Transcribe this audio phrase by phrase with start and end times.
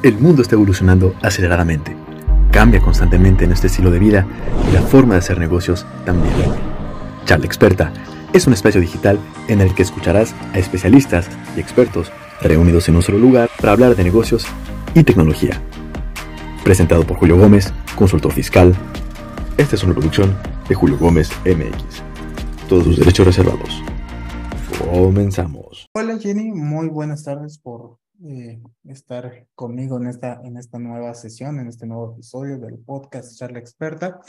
[0.00, 1.96] El mundo está evolucionando aceleradamente.
[2.52, 4.28] Cambia constantemente nuestro estilo de vida
[4.68, 6.32] y la forma de hacer negocios también.
[7.24, 7.92] Charla Experta
[8.32, 13.02] es un espacio digital en el que escucharás a especialistas y expertos reunidos en un
[13.02, 14.46] solo lugar para hablar de negocios
[14.94, 15.60] y tecnología.
[16.62, 18.76] Presentado por Julio Gómez, consultor fiscal.
[19.56, 20.36] Esta es una producción
[20.68, 22.04] de Julio Gómez MX.
[22.68, 23.82] Todos sus derechos reservados.
[24.78, 25.88] Comenzamos.
[25.92, 31.60] Hola Jenny, muy buenas tardes por eh, estar conmigo en esta, en esta nueva sesión,
[31.60, 34.20] en este nuevo episodio del podcast Charla Experta.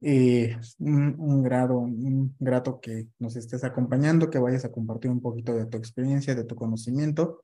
[0.00, 5.20] Eh, un, un, grado, un grato que nos estés acompañando, que vayas a compartir un
[5.20, 7.40] poquito de tu experiencia, de tu conocimiento.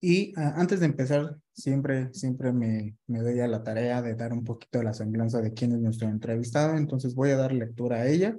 [0.00, 4.32] Y uh, antes de empezar, siempre, siempre me, me doy a la tarea de dar
[4.32, 7.96] un poquito de la semblanza de quién es nuestro entrevistado, entonces voy a dar lectura
[7.96, 8.36] a ella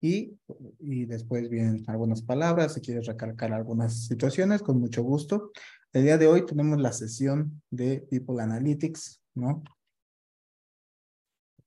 [0.00, 0.38] y,
[0.78, 5.52] y después vienen algunas palabras, si quieres recalcar algunas situaciones, con mucho gusto.
[5.96, 9.64] El día de hoy tenemos la sesión de People Analytics, ¿no?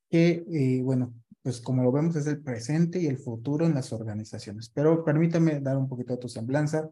[0.08, 3.92] Que, eh, bueno, pues como lo vemos es el presente y el futuro en las
[3.92, 4.70] organizaciones.
[4.70, 6.92] Pero permítame dar un poquito de tu semblanza.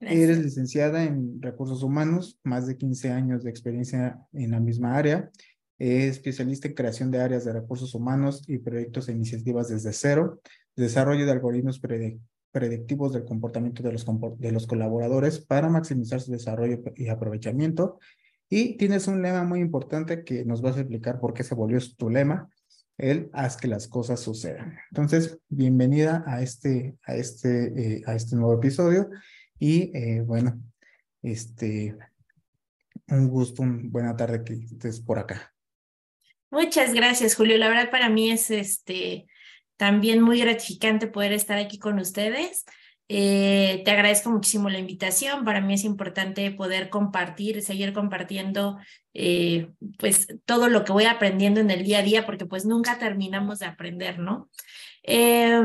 [0.00, 0.22] Gracias.
[0.22, 5.30] Eres licenciada en recursos humanos, más de 15 años de experiencia en la misma área.
[5.78, 10.40] Es especialista en creación de áreas de recursos humanos y proyectos e iniciativas desde cero,
[10.74, 11.78] desarrollo de algoritmos
[12.54, 14.06] predictivos del comportamiento de los,
[14.38, 17.98] de los colaboradores para maximizar su desarrollo y aprovechamiento.
[18.48, 21.80] Y tienes un lema muy importante que nos vas a explicar por qué se volvió
[21.96, 22.48] tu lema,
[22.96, 24.78] el haz que las cosas sucedan.
[24.92, 29.10] Entonces, bienvenida a este, a este, eh, a este nuevo episodio
[29.58, 30.62] y eh, bueno,
[31.22, 31.96] este,
[33.08, 35.52] un gusto, una buena tarde que estés por acá.
[36.52, 37.58] Muchas gracias, Julio.
[37.58, 39.26] La verdad para mí es este
[39.76, 42.64] también muy gratificante poder estar aquí con ustedes.
[43.08, 45.44] Eh, te agradezco muchísimo la invitación.
[45.44, 48.78] Para mí es importante poder compartir, seguir compartiendo
[49.12, 52.98] eh, pues todo lo que voy aprendiendo en el día a día, porque pues nunca
[52.98, 54.48] terminamos de aprender, ¿no?
[55.02, 55.60] Eh,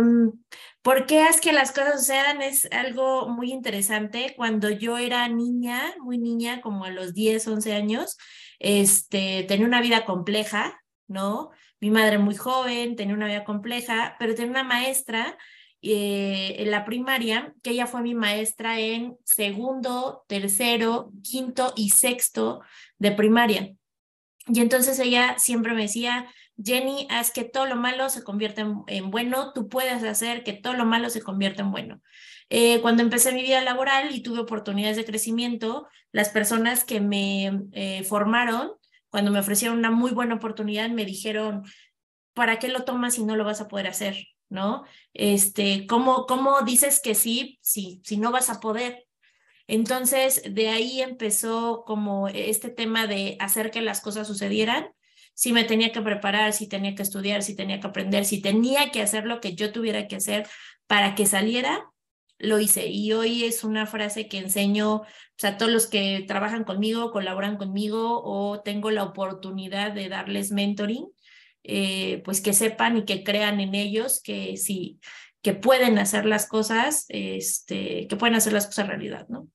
[0.82, 2.42] ¿Por qué es que las cosas sucedan?
[2.42, 4.34] Es algo muy interesante.
[4.36, 8.18] Cuando yo era niña, muy niña, como a los 10, 11 años,
[8.60, 11.52] este, tenía una vida compleja, ¿no?
[11.80, 15.38] Mi madre muy joven, tenía una vida compleja, pero tenía una maestra
[15.82, 22.62] eh, en la primaria, que ella fue mi maestra en segundo, tercero, quinto y sexto
[22.98, 23.74] de primaria.
[24.48, 26.28] Y entonces ella siempre me decía,
[26.62, 30.54] Jenny, haz que todo lo malo se convierta en, en bueno, tú puedes hacer que
[30.54, 32.02] todo lo malo se convierta en bueno.
[32.50, 37.62] Eh, cuando empecé mi vida laboral y tuve oportunidades de crecimiento, las personas que me
[37.74, 38.72] eh, formaron,
[39.10, 41.64] cuando me ofrecieron una muy buena oportunidad, me dijeron,
[42.34, 44.28] ¿para qué lo tomas si no lo vas a poder hacer?
[44.50, 44.84] ¿No?
[45.14, 49.06] Este, ¿cómo, cómo dices que sí si, si no vas a poder?
[49.68, 54.90] Entonces, de ahí empezó como este tema de hacer que las cosas sucedieran
[55.40, 58.92] si me tenía que preparar, si tenía que estudiar, si tenía que aprender, si tenía
[58.92, 60.46] que hacer lo que yo tuviera que hacer
[60.86, 61.90] para que saliera,
[62.40, 62.88] lo hice.
[62.88, 65.04] Y hoy es una frase que enseño
[65.40, 70.52] sea, a todos los que trabajan conmigo, colaboran conmigo o tengo la oportunidad de darles
[70.52, 71.08] mentoring,
[71.64, 75.00] eh, pues que sepan y que crean en ellos que sí,
[75.42, 79.48] que pueden hacer las cosas, este, que pueden hacer las cosas realidad, ¿no?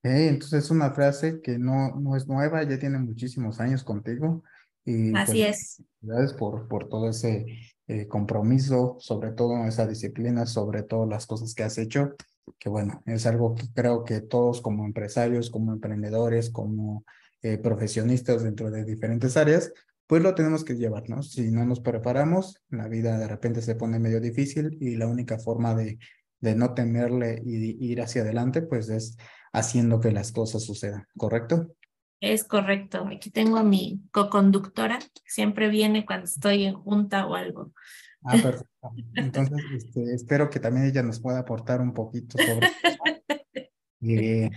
[0.00, 4.44] Okay, entonces es una frase que no, no es nueva, ya tiene muchísimos años contigo.
[4.84, 5.82] Y Así pues, es.
[6.00, 7.46] Gracias por, por todo ese
[7.88, 12.14] eh, compromiso, sobre todo esa disciplina, sobre todo las cosas que has hecho,
[12.58, 17.04] que bueno, es algo que creo que todos como empresarios, como emprendedores, como
[17.42, 19.72] eh, profesionistas dentro de diferentes áreas,
[20.06, 21.22] pues lo tenemos que llevar, ¿no?
[21.22, 25.38] Si no nos preparamos, la vida de repente se pone medio difícil y la única
[25.38, 25.98] forma de,
[26.40, 29.16] de no temerle y ir hacia adelante, pues es
[29.52, 31.74] haciendo que las cosas sucedan, ¿correcto?
[32.20, 33.06] Es correcto.
[33.14, 37.72] Aquí tengo a mi co-conductora, siempre viene cuando estoy en junta o algo.
[38.24, 38.94] Ah, perfecto.
[39.14, 42.68] Entonces, este, espero que también ella nos pueda aportar un poquito sobre
[44.02, 44.50] eh,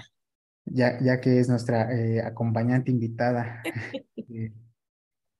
[0.65, 3.61] ya, ya que es nuestra eh, acompañante invitada
[4.15, 4.53] eh,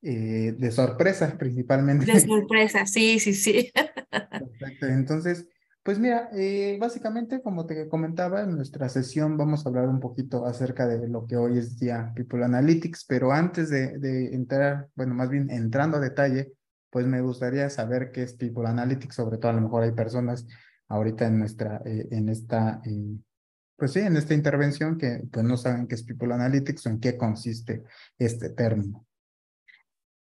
[0.01, 2.06] eh, de sorpresa principalmente.
[2.06, 3.71] De sorpresa, sí, sí, sí.
[4.10, 4.86] Perfecto.
[4.88, 5.48] Entonces,
[5.89, 10.45] pues mira, eh, básicamente, como te comentaba, en nuestra sesión vamos a hablar un poquito
[10.45, 15.31] acerca de lo que hoy es día People Analytics, pero antes de, entrar, bueno, más
[15.31, 16.53] bien entrando a detalle,
[16.91, 20.45] pues me gustaría saber qué es People Analytics, sobre todo a lo mejor hay personas
[20.89, 23.18] ahorita en nuestra, eh, en esta, eh,
[23.75, 27.00] pues sí, en esta intervención que pues no saben qué es People Analytics o en
[27.00, 27.81] qué consiste
[28.19, 29.08] este término.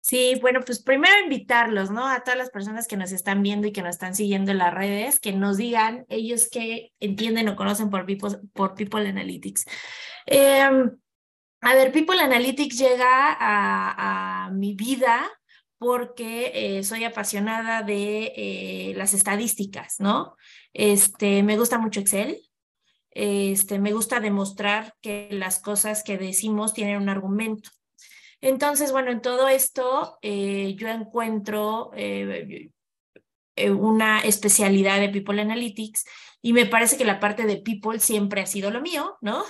[0.00, 2.06] Sí, bueno, pues primero invitarlos, ¿no?
[2.08, 4.72] A todas las personas que nos están viendo y que nos están siguiendo en las
[4.72, 9.66] redes, que nos digan ellos que entienden o conocen por People, por People Analytics.
[10.26, 10.68] Eh,
[11.60, 15.28] A ver, People Analytics llega a, mi vida
[15.78, 20.36] porque eh, soy apasionada de eh, las estadísticas, ¿no?
[20.72, 22.40] Este, me gusta mucho Excel,
[23.10, 27.70] este, me gusta demostrar que las cosas que decimos tienen un argumento.
[28.40, 31.90] Entonces, bueno, en todo esto eh, yo encuentro
[33.76, 36.04] una especialidad de People Analytics
[36.40, 39.44] y me parece que la parte de People siempre ha sido lo mío, ¿no?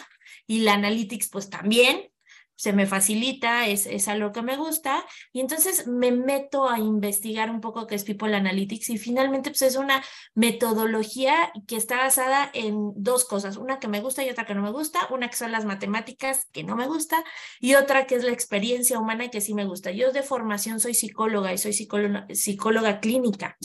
[0.49, 2.11] y la analytics pues también
[2.59, 7.51] se me facilita, es, es algo que me gusta, y entonces me meto a investigar
[7.51, 10.03] un poco qué es People Analytics y finalmente pues es una
[10.35, 14.63] metodología que está basada en dos cosas, una que me gusta y otra que no
[14.63, 17.23] me gusta, una que son las matemáticas que no me gusta
[17.61, 19.93] y otra que es la experiencia humana que sí me gusta.
[19.93, 23.57] Yo de formación soy psicóloga y soy psicóloga, psicóloga clínica.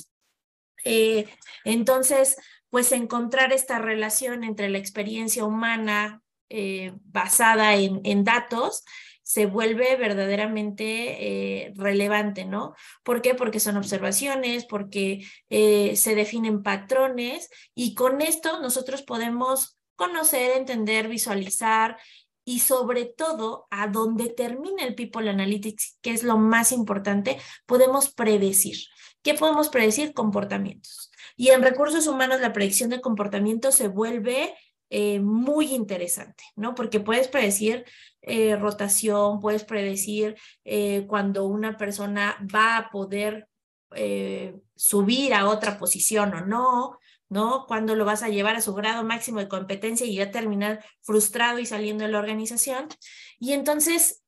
[0.86, 1.28] Eh,
[1.66, 2.38] entonces,
[2.70, 8.84] pues encontrar esta relación entre la experiencia humana, eh, basada en, datos
[9.24, 12.76] se vuelve verdaderamente eh, relevante, ¿no?
[13.04, 13.36] ¿Por qué?
[13.36, 21.08] Porque son observaciones, porque eh, se definen patrones y con esto nosotros podemos conocer, entender,
[21.08, 21.98] visualizar
[22.46, 28.14] y sobre todo a donde termina el People Analytics, que es lo más importante, podemos
[28.14, 28.78] predecir.
[29.22, 30.14] ¿Qué podemos predecir?
[30.14, 31.12] Comportamientos.
[31.38, 34.54] Y en recursos humanos la predicción de comportamiento se vuelve
[34.96, 36.76] eh, muy interesante, ¿no?
[36.76, 37.84] Porque puedes predecir
[38.22, 40.36] eh, rotación, puedes predecir
[40.66, 43.48] eh, cuando una persona va a poder
[44.76, 47.66] subir a otra posición o no, ¿no?
[47.68, 51.58] Cuando lo vas a llevar a su grado máximo de competencia y ya terminar frustrado
[51.58, 52.88] y saliendo de la organización.
[53.40, 54.24] Y entonces,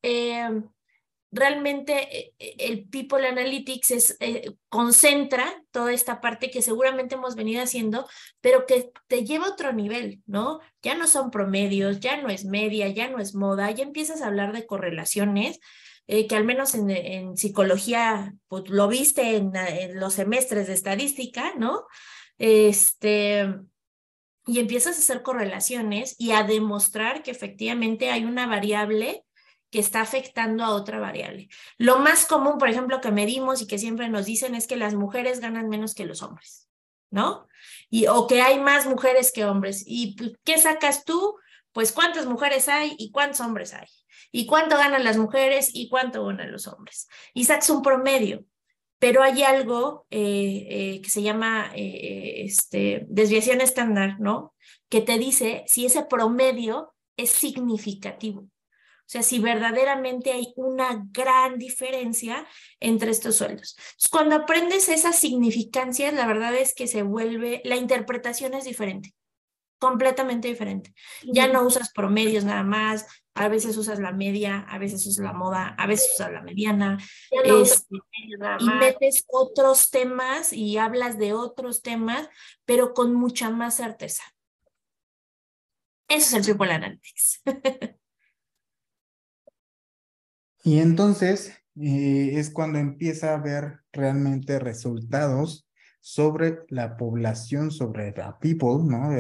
[1.36, 7.36] realmente eh, eh, el People Analytics es, eh, concentra toda esta parte que seguramente hemos
[7.36, 8.08] venido haciendo,
[8.42, 10.62] pero que te lleva a otro nivel, ¿no?
[10.82, 14.28] Ya no son promedios, ya no es media, ya no es moda, ya empiezas a
[14.28, 15.60] hablar de correlaciones.
[16.08, 21.86] que al menos en, psicología, pues lo viste en, en, los semestres de estadística, ¿no?
[22.38, 23.48] Este,
[24.46, 29.25] y empiezas a hacer correlaciones y a demostrar que efectivamente hay una variable
[29.70, 31.50] que está afectando a otra variable.
[31.78, 34.94] Lo más común, por ejemplo, que medimos y que siempre nos dicen es que las
[34.94, 36.70] mujeres ganan menos que los hombres,
[37.12, 37.48] ¿no?
[37.90, 39.84] Y, o que hay más mujeres que hombres.
[39.86, 41.36] ¿Y qué sacas tú?
[41.72, 43.88] Pues cuántas mujeres hay y cuántos hombres hay.
[44.32, 47.08] Y cuánto ganan las mujeres y cuánto ganan los hombres.
[47.34, 48.46] Y sacas un promedio.
[48.98, 54.54] Pero hay algo eh, eh, que se llama eh, este, desviación estándar, ¿no?
[54.90, 58.48] Que te dice si ese promedio es significativo.
[59.06, 62.48] O sea, si verdaderamente hay una gran diferencia
[62.80, 63.78] entre estos sueldos.
[64.10, 69.14] cuando aprendes esas significancias, la verdad es que se vuelve, la interpretación es diferente,
[69.78, 70.96] completamente diferente.
[71.22, 73.06] Ya no usas promedios nada más,
[73.36, 76.98] a veces usas la media, a veces usas la moda, a veces usas la mediana.
[77.44, 77.98] Este,
[78.60, 82.28] y metes otros temas y hablas de otros temas,
[82.66, 84.24] pero con mucha más certeza.
[86.08, 87.42] Eso es el People Analytics.
[90.66, 95.68] Y entonces eh, es cuando empieza a ver realmente resultados
[96.02, 99.12] sobre la población, sobre la people, ¿no?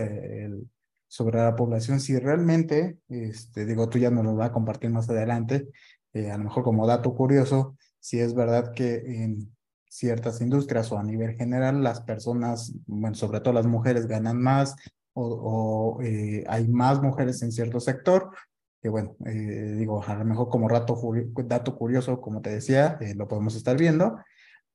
[1.07, 5.07] sobre la población, si realmente, este, digo, tú ya nos lo vas a compartir más
[5.07, 5.67] adelante,
[6.13, 9.55] eh, a lo mejor como dato curioso, si es verdad que en
[9.87, 14.75] ciertas industrias o a nivel general las personas, bueno, sobre todo las mujeres ganan más
[15.13, 18.31] o, eh, hay más mujeres en cierto sector
[18.85, 20.95] que bueno, eh, digo, a lo mejor como rato,
[21.45, 24.19] dato curioso, como te decía, eh, lo podemos estar viendo,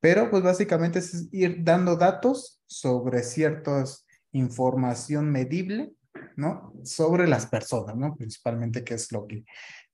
[0.01, 5.93] pero pues básicamente es ir dando datos sobre ciertas información medible,
[6.35, 6.73] ¿no?
[6.83, 8.17] Sobre las personas, ¿no?
[8.17, 9.45] Principalmente que es lo que,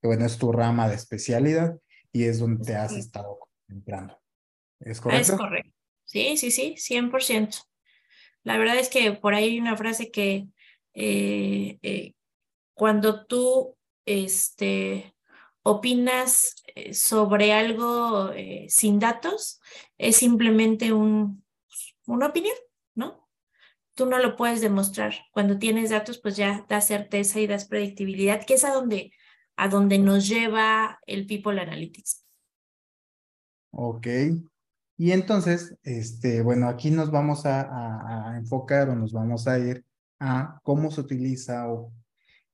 [0.02, 1.76] bueno, es tu rama de especialidad
[2.11, 4.18] y es donde te has estado entrando.
[4.80, 5.32] ¿Es correcto?
[5.35, 5.73] Es correcto.
[6.06, 7.66] Sí, sí, sí, 100%.
[8.44, 10.49] La verdad es que por ahí hay una frase que
[10.94, 12.14] eh,
[12.73, 13.75] cuando tú
[14.06, 15.14] este,
[15.62, 19.60] opinas eh, sobre algo eh, sin datos,
[19.98, 21.44] es simplemente un,
[22.06, 22.54] una opinión,
[22.94, 23.28] ¿no?
[23.94, 25.14] Tú no lo puedes demostrar.
[25.32, 29.12] Cuando tienes datos, pues ya das certeza y das predictibilidad, que es a donde,
[29.56, 32.25] a donde nos lleva el People Analytics.
[33.72, 34.06] Ok.
[34.98, 39.84] Y entonces, este, bueno, aquí nos vamos a, a enfocar o nos vamos a ir
[40.20, 41.92] a cómo se utiliza o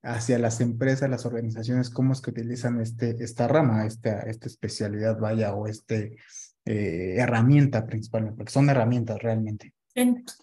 [0.02, 5.18] hacia las empresas, las organizaciones, cómo es que utilizan este, esta rama, esta, esta especialidad,
[5.18, 6.16] vaya, o este
[6.64, 9.72] eh, herramienta principalmente, porque son herramientas realmente.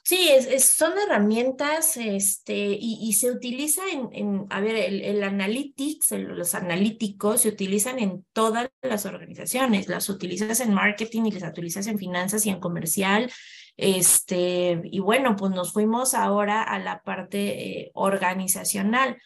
[0.04, 7.42] Sí, es, son herramientas este, y, se utiliza en, a ver, el, analytics, los analíticos
[7.42, 12.46] se utilizan en todas las organizaciones, las utilizas en marketing y las utilizas en finanzas
[12.46, 13.32] y en comercial.
[13.76, 19.18] Este, y bueno, pues nos fuimos ahora a la parte eh, organizacional.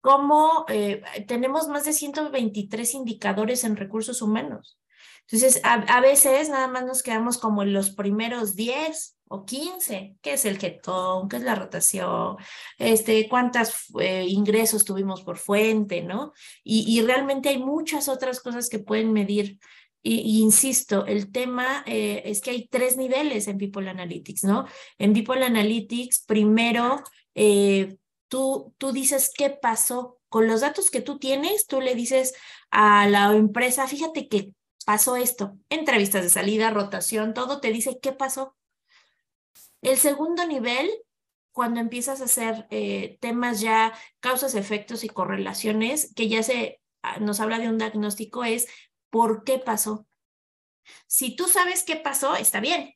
[0.00, 4.78] Como eh, tenemos más de 123 indicadores en recursos humanos.
[5.22, 10.16] Entonces, a, a veces nada más nos quedamos como en los primeros 10 o 15,
[10.20, 11.28] ¿qué es el ketón?
[11.28, 12.36] ¿Qué es la rotación?
[12.78, 16.02] Este, ¿Cuántos eh, ingresos tuvimos por fuente?
[16.02, 16.32] ¿no?
[16.64, 19.58] Y, realmente hay muchas otras cosas que pueden medir.
[20.02, 24.66] Y, insisto, el tema eh, es que hay tres niveles en People Analytics, ¿no?
[24.98, 27.00] En People Analytics, primero,
[27.36, 27.98] eh,
[28.30, 30.16] tú, tú dices qué pasó.
[30.30, 32.34] Con los datos que tú tienes, tú le dices
[32.70, 34.54] a la empresa, fíjate que
[34.86, 38.56] pasó esto, entrevistas de salida, rotación, todo te dice qué pasó
[39.82, 40.90] el segundo nivel,
[41.52, 47.18] cuando empiezas a hacer eh, temas ya, causas, efectos y correlaciones, que ya se ah,
[47.18, 48.66] nos habla de un diagnóstico, es
[49.10, 50.06] por qué pasó.
[51.06, 52.94] Si tú sabes qué pasó, está bien.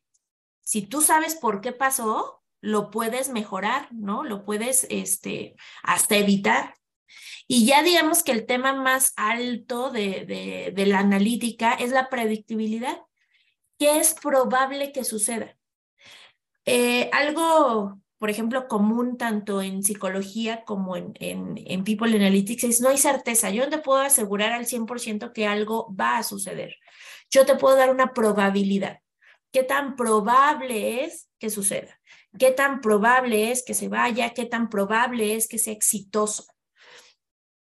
[0.62, 4.24] Si tú sabes por qué pasó, lo puedes mejorar, ¿no?
[4.24, 6.74] Lo puedes este, hasta evitar.
[7.46, 12.08] Y ya digamos que el tema más alto de, de, de la analítica es la
[12.08, 13.02] predictibilidad.
[13.78, 15.58] ¿Qué es probable que suceda?
[16.64, 22.80] Eh, algo, por ejemplo, común tanto en psicología como en, en, en, People Analytics es
[22.80, 23.50] no hay certeza.
[23.50, 26.76] Yo no te puedo asegurar al 100% que algo va a suceder.
[27.30, 29.00] Yo te puedo dar una probabilidad.
[29.52, 32.00] ¿Qué tan probable es que suceda?
[32.38, 34.30] ¿Qué tan probable es que se vaya?
[34.34, 36.46] ¿Qué tan probable es que sea exitoso?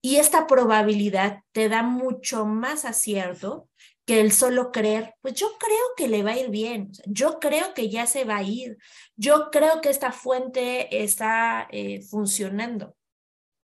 [0.02, 3.70] Y esta probabilidad te da mucho más acierto
[4.06, 7.74] que el solo creer, pues yo creo que le va a ir bien, yo creo
[7.74, 8.78] que ya se va a ir,
[9.18, 12.96] yo creo que esta fuente está eh, funcionando.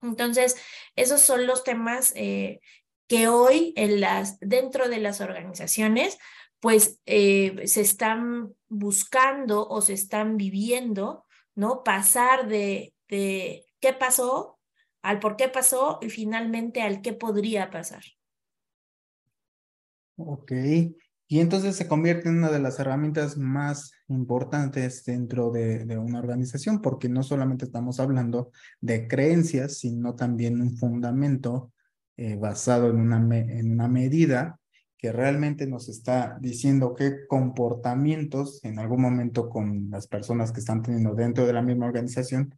[0.01, 0.57] Entonces,
[0.97, 2.59] esos son los temas eh,
[3.07, 6.17] que hoy en las, dentro de las organizaciones,
[6.65, 11.83] pues eh, se están buscando o se están viviendo, ¿no?
[11.83, 14.57] Pasar de, de qué pasó
[15.03, 18.01] al por qué pasó y finalmente al qué podría pasar.
[20.15, 20.53] Ok,
[21.27, 26.81] y entonces se convierte en una de las herramientas más importantes dentro de, una organización,
[26.81, 28.49] porque no solamente estamos hablando
[28.81, 31.71] de creencias, sino también un fundamento
[32.17, 34.59] eh, basado en una, en una medida
[35.05, 40.81] que realmente nos está diciendo qué comportamientos en algún momento con las personas que están
[40.81, 42.55] teniendo dentro de la misma organización,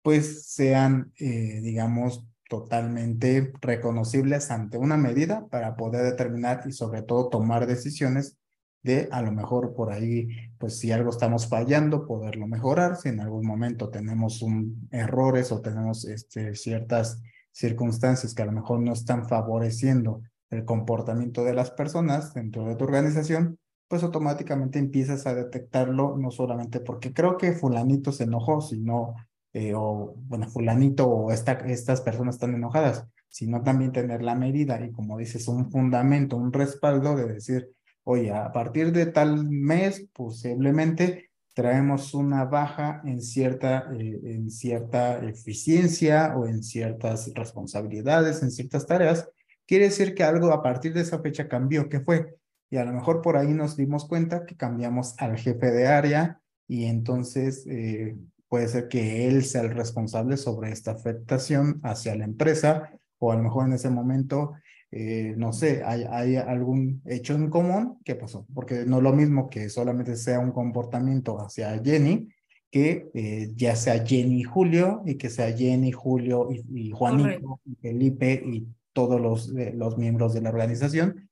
[0.00, 7.30] pues sean, eh, digamos, totalmente reconocibles ante una medida para poder determinar y sobre todo
[7.30, 8.38] tomar decisiones
[8.84, 13.18] de a lo mejor por ahí, pues si algo estamos fallando, poderlo mejorar, si en
[13.18, 17.20] algún momento tenemos un, errores o tenemos este, ciertas
[17.50, 22.76] circunstancias que a lo mejor no están favoreciendo el comportamiento de las personas dentro de
[22.76, 28.60] tu organización, pues automáticamente empiezas a detectarlo, no solamente porque creo que fulanito se enojó,
[28.60, 29.14] sino
[29.52, 34.84] eh, o, bueno, fulanito o esta, estas personas están enojadas, sino también tener la medida
[34.84, 37.70] y como dices, un fundamento, un respaldo de decir,
[38.04, 45.24] oye, a partir de tal mes posiblemente traemos una baja en cierta, eh, en cierta
[45.24, 49.26] eficiencia o en ciertas responsabilidades, en ciertas tareas,
[49.66, 51.88] quiere decir que algo a partir de esa fecha cambió.
[51.88, 52.36] ¿Qué fue?
[52.70, 56.40] Y a lo mejor por ahí nos dimos cuenta que cambiamos al jefe de área
[56.68, 58.16] y entonces eh,
[58.48, 63.36] puede ser que él sea el responsable sobre esta afectación hacia la empresa o a
[63.36, 64.54] lo mejor en ese momento,
[64.90, 67.98] eh, no sé, hay, hay algún hecho en común.
[68.04, 68.46] ¿Qué pasó?
[68.54, 72.28] Porque no es lo mismo que solamente sea un comportamiento hacia Jenny,
[72.70, 77.74] que eh, ya sea Jenny y Julio y que sea Jenny, Julio y, Juanito y
[77.76, 81.28] Felipe y todos los, eh, los miembros de la organización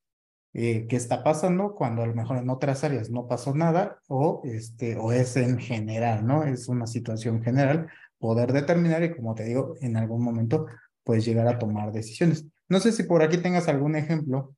[0.56, 4.42] eh, qué está pasando cuando a lo mejor en otras áreas no pasó nada o,
[4.44, 6.44] este, o es en general, ¿no?
[6.44, 10.66] Es una situación general, poder determinar y como te digo, en algún momento
[11.02, 12.46] puedes llegar a tomar decisiones.
[12.68, 14.54] No sé si por aquí tengas algún ejemplo,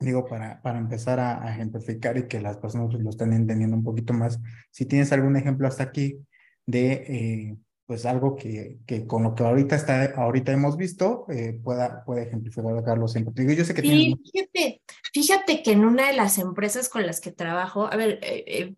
[0.00, 4.14] digo, para, para empezar a, ejemplificar y que las personas lo estén entendiendo un poquito
[4.14, 4.40] más.
[4.70, 6.18] Si tienes algún ejemplo hasta aquí
[6.64, 7.56] de eh,
[7.86, 12.24] pues algo que, que con lo que ahorita está, ahorita hemos visto, eh, pueda, puede
[12.24, 17.06] ejemplificar Carlos yo sé que sí, fíjate, fíjate que en una de las empresas con
[17.06, 18.74] las que trabajo, a ver, eh, eh,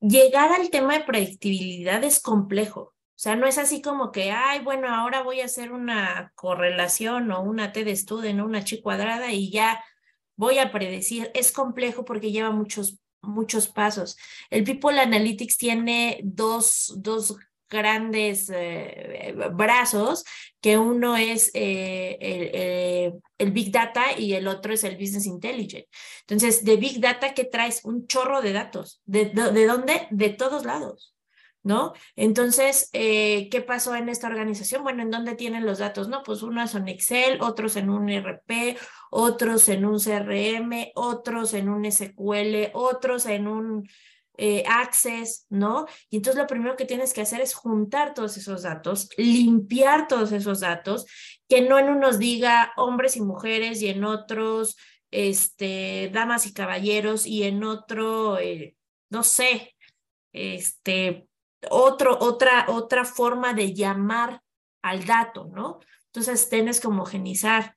[0.00, 2.80] llegar al tema de predictibilidad es complejo.
[2.80, 7.30] O sea, no es así como que, ay, bueno, ahora voy a hacer una correlación
[7.30, 9.82] o una T de Student o una chi cuadrada y ya
[10.36, 11.30] voy a predecir.
[11.32, 14.16] Es complejo porque lleva muchos muchos pasos.
[14.50, 17.36] El People Analytics tiene dos, dos
[17.68, 20.24] grandes eh, brazos,
[20.60, 25.88] que uno es eh, el, Big Data y el otro es el Business Intelligence.
[26.20, 27.84] Entonces, de Big Data, ¿qué traes?
[27.84, 29.00] Un chorro de datos.
[29.04, 30.06] ¿De, de dónde?
[30.10, 31.14] De todos lados.
[31.64, 31.94] ¿no?
[32.14, 34.84] Entonces, eh, ¿qué pasó en esta organización?
[34.84, 36.08] Bueno, ¿en dónde tienen los datos?
[36.08, 38.76] No, pues unos son Excel, otros en un RP,
[39.10, 43.88] otros en un CRM, otros en un SQL, otros en un
[44.36, 45.86] eh, Access, ¿no?
[46.10, 50.32] Y entonces lo primero que tienes que hacer es juntar todos esos datos, limpiar todos
[50.32, 51.06] esos datos,
[51.48, 54.76] que no en unos diga hombres y mujeres y en otros,
[55.10, 58.76] este, damas y caballeros y en otro, eh,
[59.10, 59.76] no sé,
[60.32, 61.28] este,
[61.70, 64.42] otro, otra, otra forma de llamar
[64.82, 65.78] al dato, ¿no?
[66.06, 67.73] Entonces tienes que homogenizar.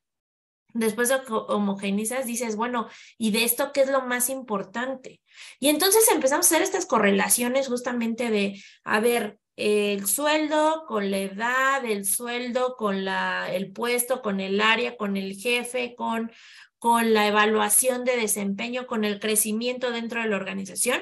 [0.78, 5.22] Después de homogenizas, dices, bueno, ¿y de esto qué es lo más importante?
[5.60, 11.18] Y entonces empezamos a hacer estas correlaciones justamente de, a ver, el sueldo con la
[11.18, 16.32] edad, el sueldo con la, el puesto, con el área, con el jefe, con,
[16.78, 21.02] con la evaluación de desempeño, con el crecimiento dentro de la organización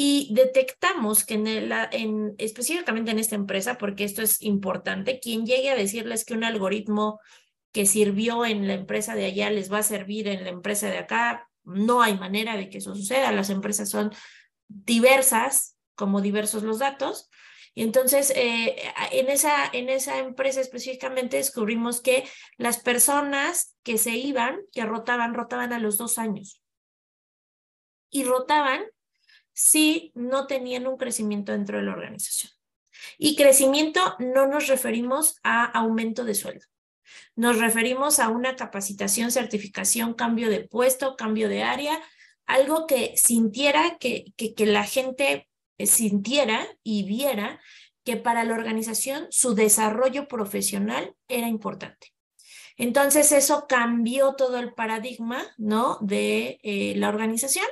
[0.00, 5.44] y detectamos que en, el, en específicamente en esta empresa, porque esto es importante, quien
[5.44, 7.18] llegue a decirles que un algoritmo
[7.78, 10.98] que sirvió en la empresa de allá les va a servir en la empresa de
[10.98, 13.30] acá, no hay manera de que eso suceda.
[13.30, 14.12] Las empresas son
[14.66, 17.30] diversas, como diversos los datos.
[17.76, 18.74] Y entonces, eh,
[19.12, 25.32] en, esa, en esa empresa específicamente descubrimos que las personas que se iban, que rotaban,
[25.32, 26.60] rotaban a los dos años.
[28.10, 28.82] Y rotaban
[29.52, 32.50] si no tenían un crecimiento dentro de la organización.
[33.18, 36.66] Y crecimiento no nos referimos a aumento de sueldo.
[37.36, 42.00] Nos referimos a una capacitación, certificación, cambio de puesto, cambio de área,
[42.46, 45.48] algo que sintiera, que, que, que la gente
[45.78, 47.60] sintiera y viera
[48.04, 52.14] que para la organización su desarrollo profesional era importante.
[52.78, 55.98] Entonces eso cambió todo el paradigma, ¿no?
[56.00, 57.66] De eh, la organización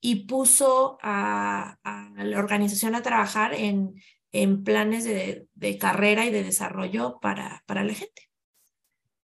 [0.00, 1.78] y puso a,
[2.16, 3.94] la organización a trabajar en,
[4.32, 8.25] en planes de, carrera y de desarrollo para, para la gente.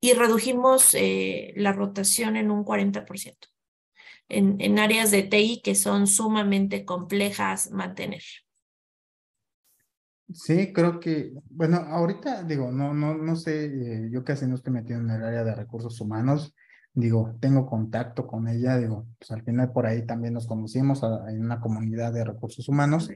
[0.01, 3.49] Y redujimos eh, la rotación en un 40%
[4.29, 8.21] en, en áreas de TI que son sumamente complejas mantener.
[10.31, 14.73] Sí, creo que, bueno, ahorita digo, no, no, no sé, eh, yo casi no estoy
[14.73, 16.53] metido en el área de recursos humanos,
[16.93, 21.43] digo, tengo contacto con ella, digo, pues al final por ahí también nos conocimos en
[21.43, 23.09] una comunidad de recursos humanos,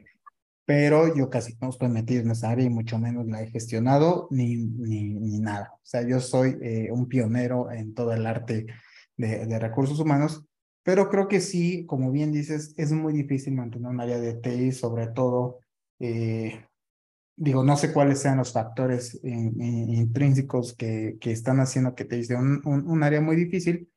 [0.65, 4.27] pero yo casi no estoy metido en esa área y mucho menos la he gestionado
[4.31, 5.71] ni, ni, ni nada.
[5.75, 8.67] O sea, yo soy eh, un pionero en todo el arte
[9.17, 10.45] de, de, recursos humanos,
[10.83, 14.71] pero creo que sí, como bien dices, es muy difícil mantener un área de TI,
[14.71, 15.59] sobre todo
[15.99, 16.65] eh,
[17.35, 22.35] digo, no sé cuáles sean los factores intrínsecos que, que, están haciendo que te dice
[22.35, 23.89] un, un, área muy difícil,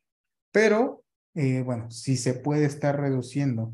[0.51, 1.03] pero
[1.35, 3.73] eh, bueno, si se puede estar reduciendo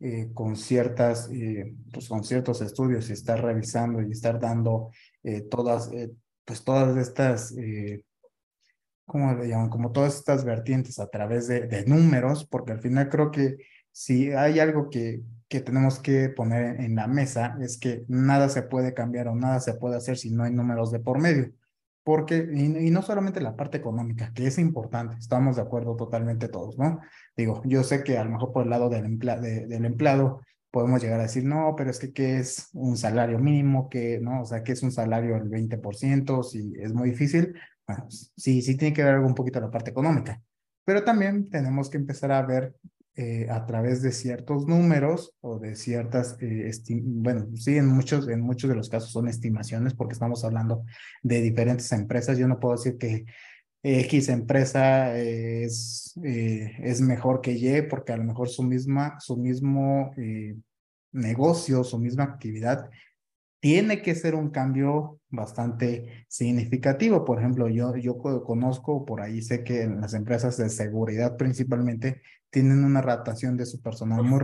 [0.00, 4.90] eh, con ciertas, eh, pues con ciertos estudios y estar revisando y estar dando
[5.50, 5.90] todas,
[6.44, 7.54] pues todas estas,
[9.04, 9.68] ¿cómo le llaman?
[9.68, 13.58] Como todas estas vertientes a través de, de números, porque al final creo que
[13.92, 18.62] si hay algo que, que tenemos que poner en la mesa es que nada se
[18.62, 21.52] puede cambiar o nada se puede hacer si no hay números de por medio.
[22.08, 26.78] Porque, y, no solamente la parte económica, que es importante, estamos de acuerdo totalmente todos,
[26.78, 27.00] ¿no?
[27.36, 30.40] Digo, yo sé que a lo mejor por el lado del, del empleado
[30.70, 33.90] podemos llegar a decir, no, pero es que ¿qué es un salario mínimo?
[33.90, 34.40] que ¿no?
[34.40, 36.42] O sea, ¿qué es un salario del 20%?
[36.44, 37.52] Si es muy difícil,
[37.86, 40.40] bueno, sí, sí tiene que ver algo un poquito la parte económica.
[40.86, 42.74] Pero también tenemos que empezar a ver
[43.20, 46.70] eh, a través de ciertos números o de ciertas, eh,
[47.02, 50.84] bueno, sí, en muchos, en muchos de los casos son estimaciones porque estamos hablando
[51.24, 52.38] de diferentes empresas.
[52.38, 53.24] Yo no puedo decir que
[53.82, 59.36] X empresa es, eh, es mejor que Y porque a lo mejor su, misma, su
[59.36, 60.12] mismo
[61.10, 62.88] negocio, su misma actividad
[63.58, 67.24] tiene que ser un cambio bastante significativo.
[67.24, 72.22] Por ejemplo, yo, yo conozco, por ahí sé que en las empresas de seguridad principalmente
[72.50, 74.40] tienen una rotación de su personal muy,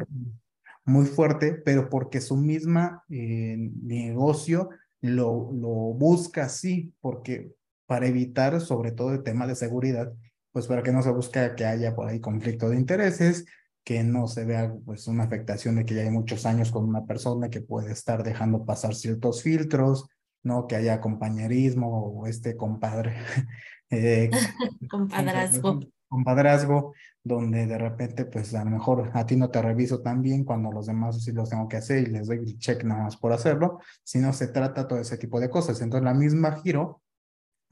[0.85, 7.53] muy fuerte, pero porque su misma eh, negocio lo, lo busca así, porque
[7.87, 10.13] para evitar sobre todo el tema de seguridad,
[10.53, 13.45] pues para que no se busque que haya por ahí conflicto de intereses,
[13.85, 17.05] que no se vea pues una afectación de que ya hay muchos años con una
[17.05, 20.09] persona que puede estar dejando pasar ciertos filtros,
[20.43, 20.67] ¿no?
[20.67, 23.17] Que haya compañerismo o este compadre.
[23.91, 24.31] Eh,
[24.91, 25.79] Compadrazgo.
[26.09, 30.45] compadrazgo, donde de repente, pues a lo mejor a ti no te reviso tan bien
[30.45, 33.17] cuando los demás sí los tengo que hacer y les doy el check nada más
[33.17, 35.81] por hacerlo, sino se trata todo ese tipo de cosas.
[35.81, 37.03] Entonces la misma giro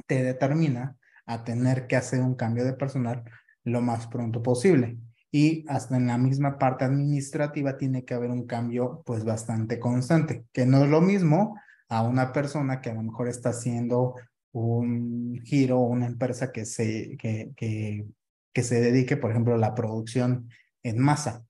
[0.07, 3.23] te determina a tener que hacer un cambio de personal
[3.65, 4.99] lo más pronto posible.
[5.31, 10.47] Y hasta en la misma parte administrativa tiene que haber un cambio pues bastante constante,
[10.53, 14.15] que no es lo mismo a una persona que a lo mejor está haciendo
[14.53, 18.07] un giro o una empresa que se, que, que,
[18.53, 20.49] que se dedique, por ejemplo, a la producción
[20.83, 21.45] en masa.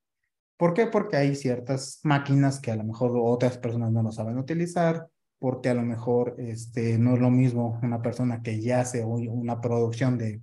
[0.56, 0.86] ¿Por qué?
[0.86, 5.70] Porque hay ciertas máquinas que a lo mejor otras personas no lo saben utilizar, porque
[5.70, 10.16] a lo mejor este, no es lo mismo una persona que ya hace una producción
[10.16, 10.40] de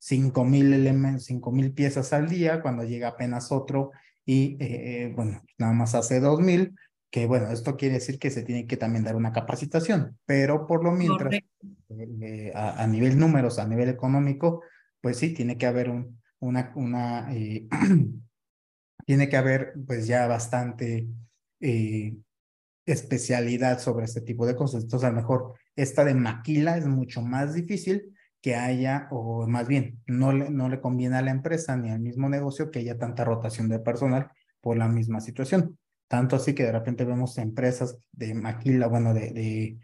[0.00, 3.92] 5.000 elementos, 5.000 piezas al día, cuando llega apenas otro
[4.26, 6.74] y, eh, bueno, nada más hace 2.000,
[7.12, 10.82] que bueno, esto quiere decir que se tiene que también dar una capacitación, pero por
[10.82, 11.44] lo mientras, eh,
[11.90, 14.62] eh, a, nivel números, a nivel económico,
[15.02, 17.28] pues sí, tiene que haber un, una, una
[19.06, 21.06] tiene que haber pues ya bastante
[22.86, 24.84] especialidad sobre este tipo de cosas.
[24.84, 29.68] Entonces, a lo mejor esta de maquila es mucho más difícil que haya, o más
[29.68, 32.98] bien, no le, no le conviene a la empresa ni al mismo negocio que haya
[32.98, 35.78] tanta rotación de personal por la misma situación.
[36.08, 39.78] Tanto así que de repente vemos empresas de maquila, bueno, de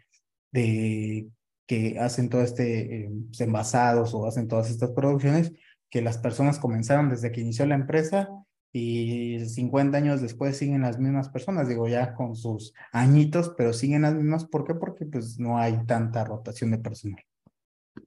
[1.69, 5.53] que hacen todo este eh, envasados o hacen todas estas producciones,
[5.91, 8.27] que las personas comenzaron desde que inició la empresa
[8.73, 14.01] y 50 años después siguen las mismas personas, digo ya con sus añitos, pero siguen
[14.01, 14.45] las mismas.
[14.45, 14.73] ¿Por qué?
[14.73, 17.23] Porque pues no hay tanta rotación de personal.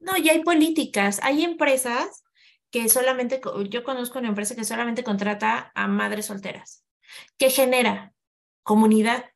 [0.01, 2.25] No, y hay políticas, hay empresas
[2.73, 6.85] que solamente, yo conozco una empresa que solamente contrata a madres solteras,
[7.39, 8.13] que genera
[8.65, 9.27] comunidad,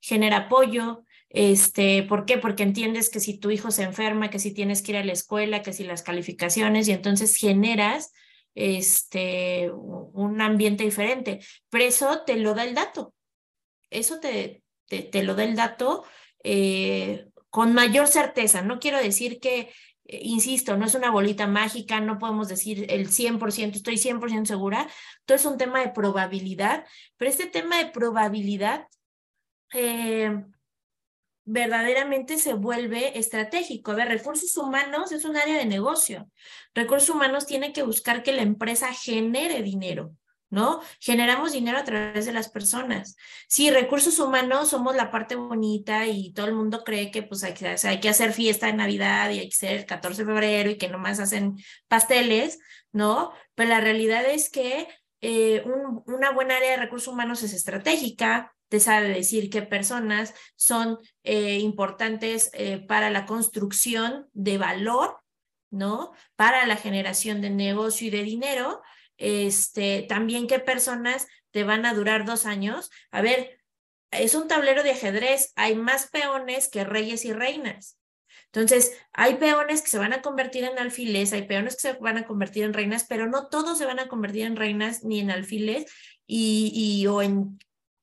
[0.00, 2.38] genera apoyo, este, ¿por qué?
[2.38, 5.12] Porque entiendes que si tu hijo se enferma, que si tienes que ir a la
[5.12, 8.12] escuela, que si las calificaciones, y entonces generas
[8.54, 11.40] este, un ambiente diferente.
[11.68, 13.14] Pero eso te lo da el dato.
[13.90, 16.04] Eso te, te, lo da el dato
[16.42, 18.62] eh, con mayor certeza.
[18.62, 19.72] No quiero decir que,
[20.06, 24.88] eh, insisto, no es una bolita mágica, no podemos decir el 100%, estoy 100% segura.
[25.24, 26.86] Todo es un tema de probabilidad,
[27.16, 28.88] pero este tema de probabilidad
[29.74, 30.44] eh,
[31.48, 33.92] verdaderamente se vuelve estratégico.
[33.92, 36.30] A ver, recursos humanos es un área de negocio.
[36.74, 40.14] Recursos humanos tiene que buscar que la empresa genere dinero,
[40.50, 40.82] ¿no?
[41.00, 43.16] Generamos dinero a través de las personas.
[43.48, 47.54] Sí, recursos humanos somos la parte bonita y todo el mundo cree que pues hay
[47.54, 50.70] que, hay que hacer fiesta de Navidad y hay que ser el 14 de febrero
[50.70, 51.56] y que nomás hacen
[51.88, 52.58] pasteles,
[52.92, 53.32] ¿no?
[53.54, 54.86] Pero la realidad es que
[55.20, 55.64] eh,
[56.06, 61.58] una buena área de recursos humanos es estratégica, te sabe decir qué personas son eh,
[61.58, 65.18] importantes eh, para la construcción de valor,
[65.70, 66.12] ¿no?
[66.36, 68.82] Para la generación de negocio y de dinero.
[69.16, 72.90] Este, también qué personas te van a durar dos años.
[73.10, 73.58] A ver,
[74.10, 77.97] es un tablero de ajedrez, hay más peones que reyes y reinas.
[78.52, 82.16] Entonces, hay peones que se van a convertir en alfiles, hay peones que se van
[82.16, 85.30] a convertir en reinas, pero no todos se van a convertir en reinas ni en
[85.30, 85.86] alfiles
[86.26, 87.58] y, y o en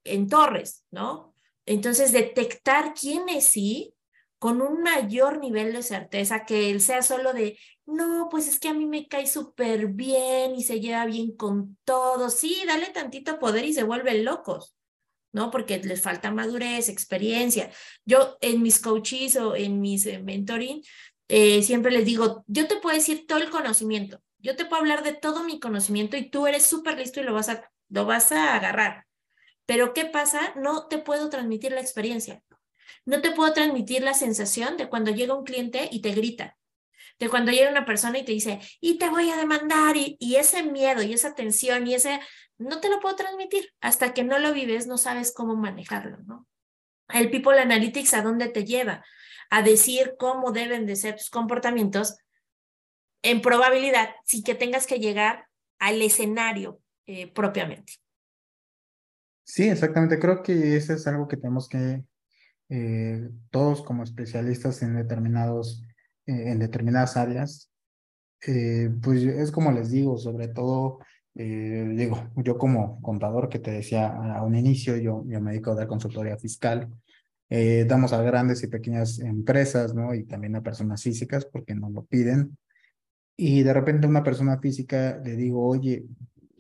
[0.06, 1.34] en torres, ¿no?
[1.66, 3.94] Entonces, detectar quién es sí
[4.40, 8.70] con un mayor nivel de certeza que él sea solo de, no, pues es que
[8.70, 12.30] a mí me cae súper bien y se lleva bien con todo.
[12.30, 14.76] Sí, dale tantito poder y se vuelven locos,
[15.36, 15.52] ¿no?
[15.52, 17.70] Porque les falta madurez, experiencia.
[18.06, 20.82] Yo en mis coaches o en mis eh, mentoring,
[21.28, 25.04] eh, siempre les digo, yo te puedo decir todo el conocimiento, yo te puedo hablar
[25.04, 28.32] de todo mi conocimiento y tú eres súper listo y lo vas a, lo vas
[28.32, 29.06] a agarrar.
[29.66, 30.54] Pero ¿qué pasa?
[30.56, 32.42] No te puedo transmitir la experiencia.
[33.04, 36.56] No te puedo transmitir la sensación de cuando llega un cliente y te grita,
[37.20, 40.64] de cuando llega una persona y te dice, y te voy a demandar, y, ese
[40.64, 42.22] miedo y esa tensión y ese,
[42.58, 43.74] no te lo puedo transmitir.
[43.82, 46.48] Hasta que no lo vives, no sabes cómo manejarlo, ¿no?
[47.10, 49.04] El People Analytics, ¿a dónde te lleva?
[49.50, 52.18] A decir cómo deben de ser tus comportamientos
[53.22, 55.48] en probabilidad, sin que tengas que llegar
[55.80, 57.94] al escenario eh, propiamente.
[59.44, 60.20] Sí, exactamente.
[60.20, 62.04] Creo que eso es algo que tenemos que,
[62.70, 65.84] eh, todos como especialistas en determinados,
[66.26, 67.72] eh, en determinadas áreas,
[69.02, 71.00] pues es como les digo, sobre todo,
[71.36, 75.76] digo, yo como contador que te decía a un inicio, yo, yo me dedico a
[75.76, 76.90] dar consultoría fiscal,
[77.50, 80.14] damos a grandes y pequeñas empresas, ¿no?
[80.14, 82.58] Y también a personas físicas porque nos lo piden.
[83.38, 86.06] Y de repente una persona física le digo, oye,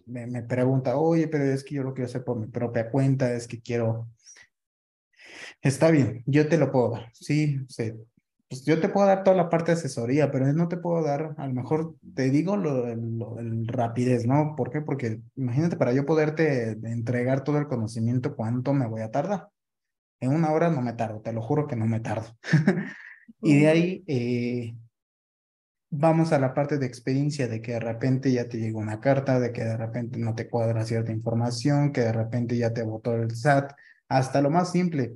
[0.05, 3.47] me, pregunta, oye, pero es que yo lo quiero hacer por mi propia cuenta, es
[3.47, 4.09] que quiero...
[5.61, 7.59] Está bien, yo te lo puedo dar, sí,
[8.49, 11.33] pues yo te puedo dar toda la parte de asesoría, pero no te puedo dar,
[11.37, 14.55] a lo mejor te digo lo, el rapidez, ¿no?
[14.55, 14.81] ¿Por qué?
[14.81, 19.49] Porque imagínate, para yo poderte entregar todo el conocimiento, ¿cuánto me voy a tardar?
[20.19, 22.27] En una hora no me tardo, te lo juro que no me tardo.
[23.41, 24.75] y de ahí eh,
[25.89, 29.39] vamos a la parte de experiencia, de que de repente ya te llega una carta,
[29.39, 33.15] de que de repente no te cuadra cierta información, que de repente ya te votó
[33.15, 33.73] el SAT,
[34.07, 35.15] hasta lo más simple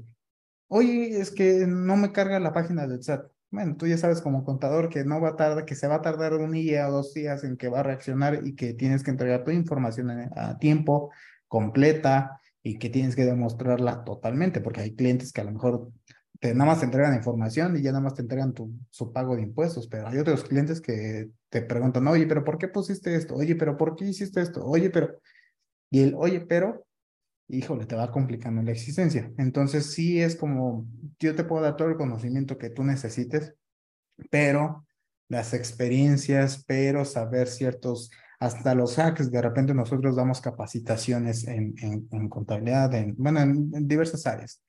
[0.71, 3.25] Oye, es que no me carga la página del SAT.
[3.49, 6.01] Bueno, tú ya sabes como contador que no va a tardar, que se va a
[6.03, 9.09] tardar un día o dos días en que va a reaccionar y que tienes que
[9.09, 11.11] entregar tu información a tiempo,
[11.47, 15.91] completa y que tienes que demostrarla totalmente, porque hay clientes que a lo mejor
[16.39, 18.53] te, nada más te entregan información y ya nada más te entregan
[18.91, 22.67] su pago de impuestos, pero hay otros clientes que te preguntan, oye, pero ¿por qué
[22.67, 23.33] pusiste esto?
[23.33, 24.63] Oye, pero ¿por qué hiciste esto?
[24.63, 25.19] Oye, pero...
[25.89, 26.85] Y el, oye, pero
[27.49, 29.31] híjole, te va complicando la existencia.
[29.37, 30.87] Entonces sí es como,
[31.19, 33.55] yo te puedo dar todo el conocimiento que tú necesites,
[34.29, 34.85] pero
[35.27, 41.75] las experiencias, pero saber ciertos, hasta los hacks, de repente nosotros damos capacitaciones en,
[42.11, 44.63] en, contabilidad, en, bueno, en, diversas áreas.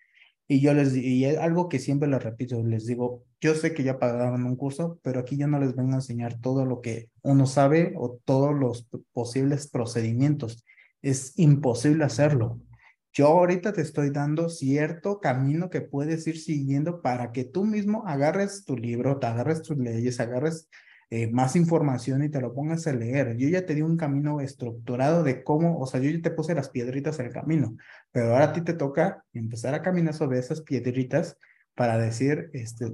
[0.48, 4.00] Y yo les y algo que siempre les repito, les digo, yo sé que ya
[4.00, 7.46] pagaron un curso, pero aquí yo no les vengo a enseñar todo lo que uno
[7.46, 10.64] sabe o todos los posibles procedimientos.
[11.02, 12.60] Es imposible hacerlo.
[13.12, 18.06] Yo ahorita te estoy dando cierto camino que puedes ir siguiendo para que tú mismo
[18.06, 20.68] agarres tu libro, te agarres tus leyes, agarres
[21.10, 23.36] eh, más información y te lo pongas a leer.
[23.36, 26.54] Yo ya te di un camino estructurado de cómo, o sea, yo ya te puse
[26.54, 27.76] las piedritas en el camino,
[28.12, 31.36] pero ahora a ti te toca empezar a caminar sobre esas piedritas
[31.74, 32.92] para decir, este,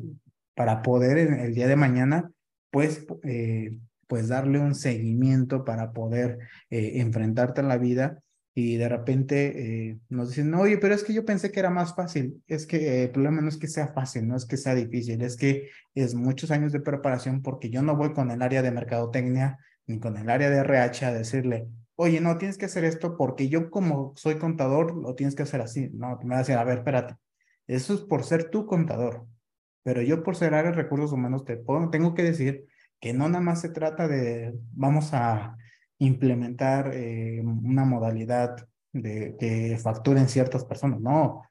[0.55, 2.33] para poder en el día de mañana,
[2.71, 6.39] pues, eh, pues darle un seguimiento para poder
[6.71, 8.23] eh, enfrentarte a la vida
[8.59, 11.95] y de repente eh, nos dicen, oye, pero es que yo pensé que era más
[11.95, 12.43] fácil.
[12.47, 15.37] Es que el problema no es que sea fácil, no es que sea difícil, es
[15.37, 19.59] que es muchos años de preparación porque yo no voy con el área de mercadotecnia
[19.87, 23.51] ni con el área de RH a decirle, oye, no, tienes que hacer esto porque
[23.51, 25.91] yo como soy contador, lo tienes que hacer así.
[25.93, 27.15] No, me va a decir, a ver, espérate,
[27.67, 29.27] eso es por ser tu contador,
[29.83, 31.59] pero yo por ser área de recursos humanos te
[31.93, 32.65] tengo que decir
[33.01, 35.59] que no nada más se trata de, vamos a
[35.99, 41.01] implementar eh, una modalidad de que facturen ciertas personas.
[41.01, 41.43] No,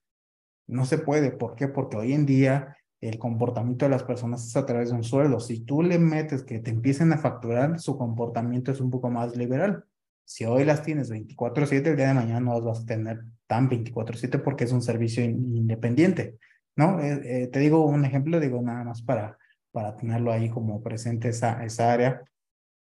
[0.67, 1.31] no se puede.
[1.31, 1.67] ¿Por qué?
[1.67, 5.39] Porque hoy en día el comportamiento de las personas es a través de un sueldo.
[5.39, 9.36] Si tú le metes que te empiecen a facturar, su comportamiento es un poco más
[9.36, 9.86] liberal.
[10.23, 14.39] Si hoy las tienes 24/7, el día de mañana no vas a tener tan 24/7
[14.39, 16.38] porque es un servicio independiente,
[16.75, 16.99] ¿no?
[16.99, 19.38] Eh, eh, te digo un ejemplo, digo nada más para,
[19.71, 22.23] para tenerlo ahí como presente esa, esa área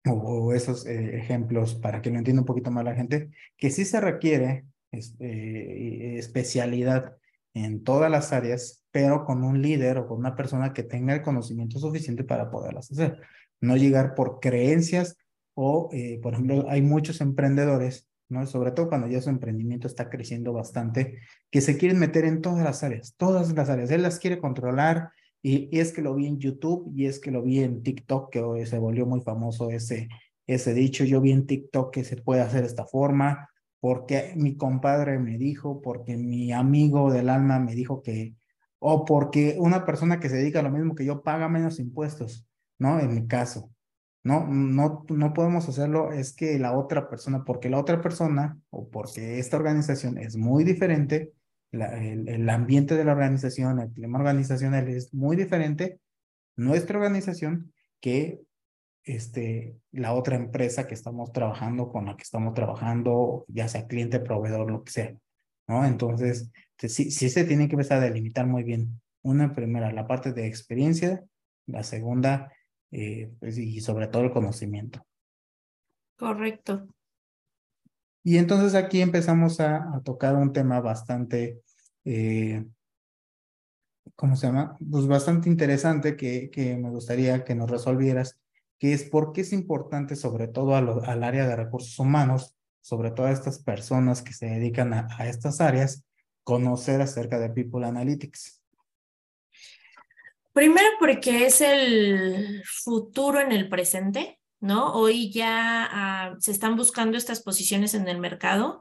[0.05, 3.85] o, esos eh, ejemplos para que lo entienda un poquito más la gente, que sí
[3.85, 7.17] se requiere este, especialidad
[7.53, 11.21] en todas las áreas, pero con un líder o con una persona que tenga el
[11.21, 13.21] conocimiento suficiente para poderlas hacer.
[13.61, 15.17] No llegar por creencias
[15.53, 18.45] o, eh, por ejemplo, hay muchos emprendedores, ¿no?
[18.45, 22.63] sobre todo cuando ya su emprendimiento está creciendo bastante, que se quieren meter en todas
[22.63, 23.89] las áreas, todas las áreas.
[23.89, 25.11] Él las quiere controlar,
[25.47, 28.41] y, es que lo vi en YouTube y es que lo vi en TikTok, que
[28.41, 30.09] hoy se volvió muy famoso ese,
[30.47, 31.03] ese dicho.
[31.03, 33.47] Yo vi en TikTok que se puede hacer de esta forma,
[33.79, 38.33] porque mi compadre me dijo, porque mi amigo del alma me dijo que,
[38.79, 42.47] o porque una persona que se dedica a lo mismo que yo paga menos impuestos,
[42.79, 42.99] ¿no?
[42.99, 43.69] En mi caso.
[44.23, 48.89] No, no, no podemos hacerlo, es que la otra persona, porque la otra persona o
[48.89, 51.33] porque esta organización es muy diferente,
[51.81, 55.99] el, ambiente de la organización, el clima organizacional es muy diferente
[56.55, 58.41] nuestra organización que
[59.03, 64.19] este, la otra empresa que estamos trabajando, con la que estamos trabajando, ya sea cliente,
[64.19, 65.15] proveedor, lo que sea,
[65.67, 65.85] ¿no?
[65.85, 69.01] Entonces, sí, sí se tiene que empezar a delimitar muy bien.
[69.21, 71.23] Una primera, la parte de experiencia,
[71.67, 72.51] la segunda,
[72.91, 75.05] eh, pues, y sobre todo el conocimiento.
[76.17, 76.87] Correcto.
[78.23, 81.61] Y entonces aquí empezamos a, a tocar un tema bastante
[82.05, 82.65] eh,
[84.15, 84.77] ¿cómo se llama?
[84.89, 88.39] Pues bastante interesante que, que me gustaría que nos resolvieras,
[88.79, 93.25] que es por qué es importante, sobre todo al área de recursos humanos, sobre todo
[93.25, 96.05] a estas personas que se dedican a, a estas áreas,
[96.43, 98.61] conocer acerca de People Analytics.
[100.53, 104.93] Primero porque es el futuro en el presente, ¿no?
[104.93, 108.79] Hoy ya ah, se están buscando estas posiciones en el mercado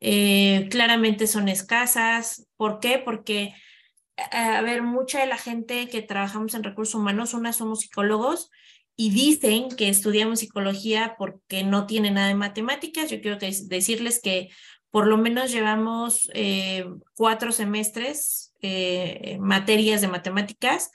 [0.00, 2.46] eh, claramente son escasas.
[2.56, 2.98] ¿Por qué?
[2.98, 3.54] Porque,
[4.32, 8.50] a ver, mucha de la gente que trabajamos en recursos humanos, una somos psicólogos
[8.96, 13.10] y dicen que estudiamos psicología porque no tienen nada de matemáticas.
[13.10, 14.48] Yo quiero decirles que
[14.90, 20.90] por lo menos llevamos eh, cuatro semestres eh, materias de matemáticas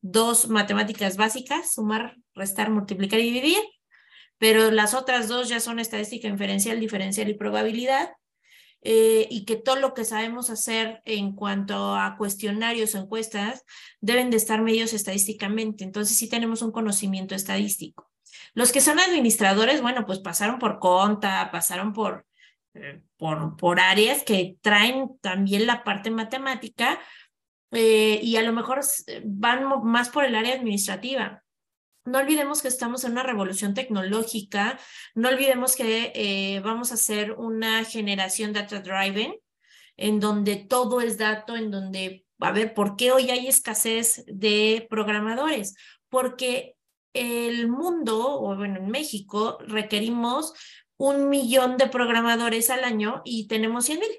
[0.00, 3.62] dos matemáticas básicas, sumar, restar, multiplicar y dividir,
[4.38, 8.10] pero las otras dos ya son estadística inferencial, diferencial y probabilidad,
[8.82, 13.64] eh, y que todo lo que sabemos hacer en cuanto a cuestionarios o encuestas
[14.00, 15.84] deben de estar medios estadísticamente.
[15.84, 18.10] Entonces sí tenemos un conocimiento estadístico.
[18.54, 22.26] Los que son administradores, bueno, pues pasaron por conta, pasaron por,
[22.74, 27.00] eh, por, por áreas que traen también la parte matemática
[27.72, 28.80] eh, y a lo mejor
[29.24, 31.42] van más por el área administrativa.
[32.08, 34.78] No olvidemos que estamos en una revolución tecnológica,
[35.14, 39.34] no olvidemos que eh, vamos a hacer una generación data driven,
[39.96, 44.86] en donde todo es dato, en donde, a ver, ¿por qué hoy hay escasez de
[44.88, 45.76] programadores?
[46.08, 46.76] Porque
[47.12, 50.54] el mundo, o bueno, en México, requerimos
[50.96, 54.10] un millón de programadores al año y tenemos 100 mil.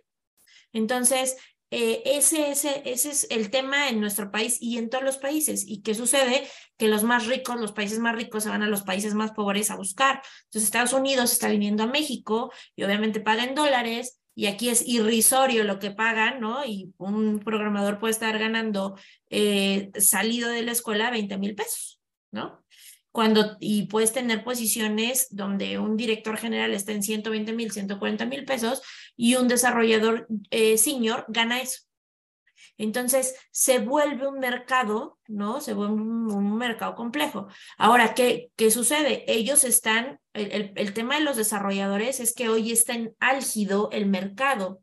[0.74, 1.38] Entonces,
[1.72, 5.66] eh, ese, ese, ese es el tema en nuestro país y en todos los países.
[5.68, 6.48] ¿Y qué sucede?
[6.80, 9.70] Que los más ricos, los países más ricos se van a los países más pobres
[9.70, 10.24] a buscar.
[10.46, 15.64] Entonces Estados Unidos está viniendo a México y obviamente pagan dólares y aquí es irrisorio
[15.64, 16.66] lo que pagan, ¿no?
[16.66, 18.98] Y un programador puede estar ganando
[19.30, 22.00] eh, salido de la escuela 20 mil pesos,
[22.32, 22.64] ¿no?
[23.12, 28.46] cuando, y puedes tener posiciones donde un director general está en 120 mil, 140 mil
[28.46, 28.82] pesos
[29.18, 31.89] y un desarrollador eh, senior gana eso.
[32.80, 35.60] Entonces, se vuelve un mercado, ¿no?
[35.60, 37.48] Se vuelve un, mercado complejo.
[37.78, 39.26] Ahora, ¿qué, ¿qué, sucede?
[39.28, 44.08] Ellos están, el, el, tema de los desarrolladores es que hoy está en álgido el
[44.08, 44.82] mercado.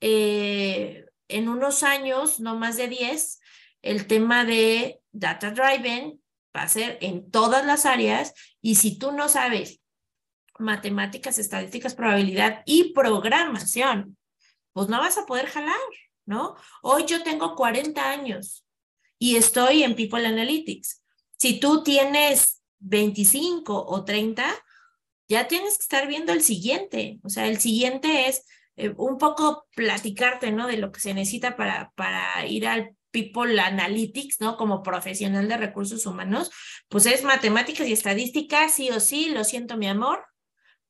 [0.00, 3.40] Eh, en unos años, no más de 10,
[3.82, 6.20] el tema de data driven
[6.56, 9.80] va a ser en todas las áreas y si tú no sabes
[10.58, 14.16] matemáticas, estadísticas, probabilidad y programación,
[14.72, 15.76] pues no vas a poder jalar,
[16.82, 18.64] Hoy yo tengo 40 años
[19.18, 21.02] y estoy en People Analytics.
[21.36, 24.44] Si tú tienes 25 o 30,
[25.28, 27.20] ya tienes que estar viendo el siguiente.
[27.22, 30.66] O sea, el siguiente es eh, un poco platicarte, ¿no?
[30.66, 34.56] De lo que se necesita para, para ir al People Analytics, ¿no?
[34.56, 36.50] Como profesional de recursos humanos,
[36.88, 40.24] pues es matemáticas y estadística, sí o sí, lo siento mi amor,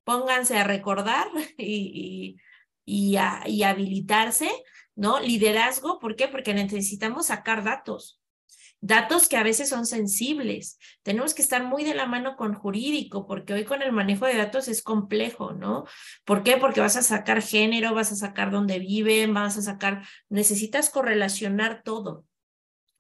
[0.05, 1.27] pónganse a recordar
[1.59, 2.37] y,
[2.85, 4.51] y, y habilitarse,
[4.95, 5.21] ¿no?
[5.21, 6.29] Liderazgo, ¿por qué?
[6.29, 8.23] Porque necesitamos sacar datos
[8.83, 10.79] datos que a veces son sensibles.
[11.03, 14.37] Tenemos que estar muy de la mano con jurídico, porque hoy con el manejo de
[14.37, 15.85] datos es complejo, ¿no?
[16.25, 16.57] ¿Por qué?
[16.57, 21.83] Porque vas a sacar género, vas a sacar dónde viven, vas a sacar, necesitas correlacionar
[21.85, 22.27] todo.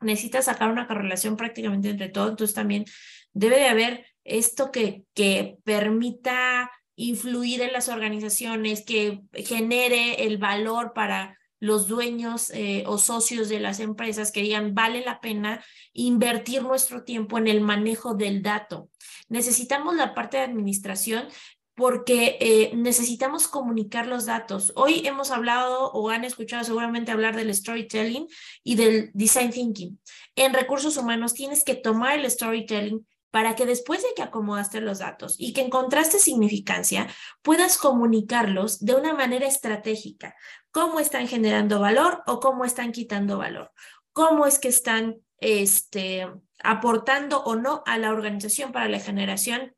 [0.00, 2.84] Necesitas sacar una correlación prácticamente entre todo, entonces también
[3.32, 10.92] debe de haber esto que, que permita influir en las organizaciones, que genere el valor
[10.92, 16.64] para los dueños eh, o socios de las empresas que digan, vale la pena invertir
[16.64, 18.90] nuestro tiempo en el manejo del dato.
[19.28, 21.28] Necesitamos la parte de administración
[21.76, 24.72] porque eh, necesitamos comunicar los datos.
[24.74, 28.26] Hoy hemos hablado o han escuchado seguramente hablar del storytelling
[28.64, 30.00] y del design thinking.
[30.34, 35.00] En recursos humanos tienes que tomar el storytelling para que después de que acomodaste los
[35.00, 37.08] datos y que encontraste significancia,
[37.40, 40.36] puedas comunicarlos de una manera estratégica
[40.70, 43.72] cómo están generando valor o cómo están quitando valor,
[44.12, 46.28] cómo es que están este,
[46.62, 49.74] aportando o no a la organización para la generación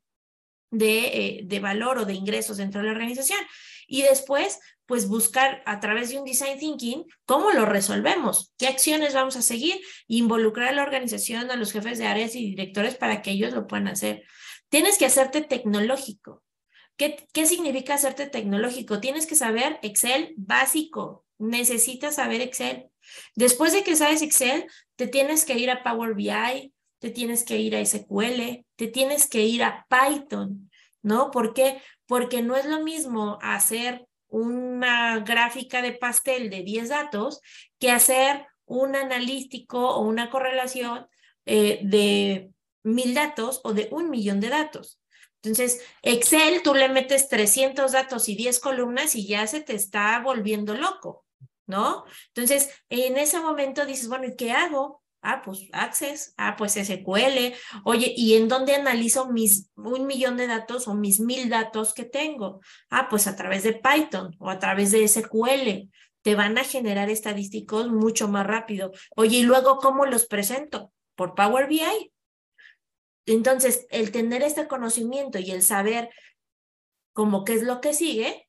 [0.71, 3.39] de, eh, de valor o de ingresos dentro de la organización.
[3.87, 9.13] Y después, pues buscar a través de un design thinking cómo lo resolvemos, qué acciones
[9.13, 13.21] vamos a seguir, involucrar a la organización, a los jefes de áreas y directores para
[13.21, 14.23] que ellos lo puedan hacer.
[14.69, 16.43] Tienes que hacerte tecnológico.
[16.97, 18.99] ¿Qué, ¿Qué significa hacerte tecnológico?
[18.99, 22.87] Tienes que saber Excel básico, necesitas saber Excel.
[23.35, 27.57] Después de que sabes Excel, te tienes que ir a Power BI, te tienes que
[27.57, 30.71] ir a SQL, te tienes que ir a Python,
[31.01, 31.31] ¿no?
[31.31, 31.81] ¿Por qué?
[32.07, 37.39] Porque no es lo mismo hacer una gráfica de pastel de 10 datos
[37.79, 41.07] que hacer un analítico o una correlación
[41.45, 42.51] eh, de
[42.83, 44.99] mil datos o de un millón de datos.
[45.41, 50.19] Entonces, Excel, tú le metes 300 datos y 10 columnas y ya se te está
[50.19, 51.25] volviendo loco,
[51.65, 52.03] ¿no?
[52.27, 55.01] Entonces, en ese momento dices, bueno, ¿y qué hago?
[55.27, 57.55] Ah, pues Access, ah, pues SQL.
[57.83, 62.03] Oye, ¿y en dónde analizo mis un millón de datos o mis mil datos que
[62.05, 62.61] tengo?
[62.91, 65.89] Ah, pues a través de Python o a través de SQL.
[66.21, 68.91] Te van a generar estadísticos mucho más rápido.
[69.15, 70.93] Oye, ¿y luego cómo los presento?
[71.15, 72.13] Por Power BI.
[73.25, 76.11] Entonces, el tener este conocimiento y el saber
[77.13, 78.47] cómo qué es lo que sigue,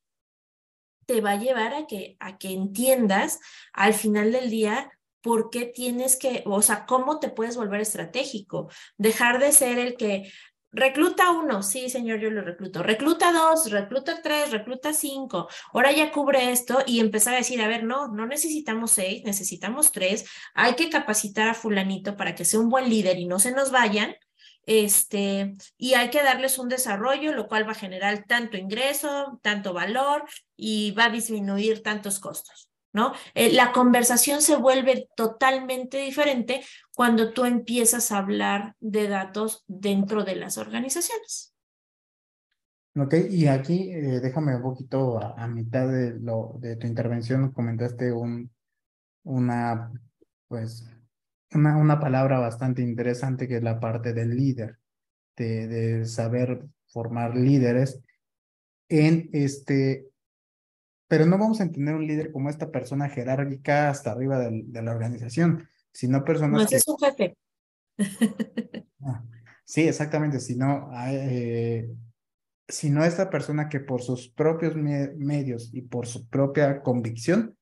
[1.06, 3.40] te va a llevar a que, a que entiendas
[3.72, 4.90] al final del día,
[5.26, 9.96] por qué tienes que, o sea, cómo te puedes volver estratégico, dejar de ser el
[9.96, 10.30] que
[10.70, 16.12] recluta uno, sí, señor, yo lo recluto, recluta dos, recluta tres, recluta cinco, ahora ya
[16.12, 20.76] cubre esto y empezar a decir, a ver, no, no necesitamos seis, necesitamos tres, hay
[20.76, 24.14] que capacitar a fulanito para que sea un buen líder y no se nos vayan,
[24.64, 29.72] este, y hay que darles un desarrollo, lo cual va a generar tanto ingreso, tanto
[29.72, 30.24] valor
[30.56, 32.68] y va a disminuir tantos costos.
[33.34, 36.62] Eh, la conversación se vuelve totalmente diferente
[36.94, 41.54] cuando tú empiezas a hablar de datos dentro de las organizaciones.
[42.98, 48.10] Ok, y aquí eh, déjame un poquito a, mitad de, lo, de tu intervención, comentaste
[48.10, 48.50] un,
[49.24, 49.92] una,
[50.48, 50.88] pues,
[51.52, 54.78] una, una palabra bastante interesante que es la parte del líder,
[55.36, 58.00] de, de saber formar líderes
[58.88, 60.08] en este,
[61.08, 64.82] pero no vamos a entender un líder como esta persona jerárquica hasta arriba de, de
[64.82, 66.76] la organización, sino personas no, que...
[66.76, 67.36] es un jefe.
[69.08, 69.22] Ah,
[69.64, 71.88] sí, exactamente, sino, eh,
[72.66, 77.56] sino esta persona que por sus propios medios y por su propia convicción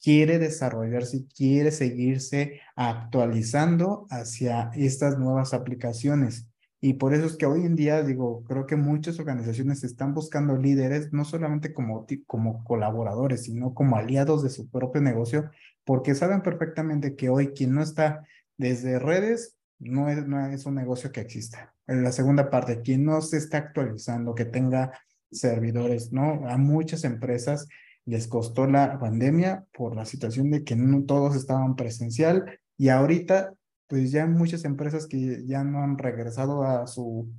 [0.00, 6.48] quiere desarrollarse, quiere seguirse actualizando hacia estas nuevas aplicaciones.
[6.84, 10.56] Y por eso es que hoy en día, digo, creo que muchas organizaciones están buscando
[10.56, 15.48] líderes, no solamente como, como colaboradores, sino como aliados de su propio negocio,
[15.84, 18.26] porque saben perfectamente que hoy quien no está
[18.56, 21.72] desde redes no es, no es un negocio que exista.
[21.86, 24.90] En la segunda parte, quien no se está actualizando, que tenga
[25.30, 26.48] servidores, ¿no?
[26.48, 27.68] A muchas empresas
[28.06, 33.54] les costó la pandemia por la situación de que no todos estaban presencial y ahorita
[33.92, 37.30] pues ya muchas empresas que ya no han regresado a su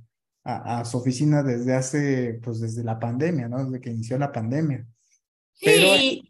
[0.44, 3.64] a, oficina desde hace pues desde la pandemia, ¿no?
[3.64, 4.86] Desde que inició la pandemia.
[5.52, 6.22] Sí,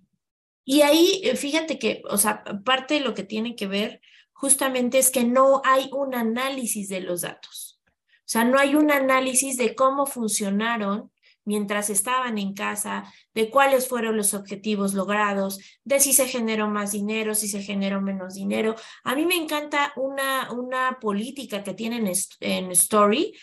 [0.64, 4.00] y ahí eh, fíjate que, o sea, parte de lo que tiene que ver
[4.32, 7.82] justamente es que no hay un análisis de los datos.
[7.86, 11.12] O sea, no hay un análisis de cómo funcionaron
[11.45, 16.92] mientras estaban en casa, de cuáles fueron los objetivos logrados, de si se generó más
[16.92, 18.74] dinero, si se generó menos dinero.
[19.05, 23.34] A mí me encanta una, una política que tienen en Story,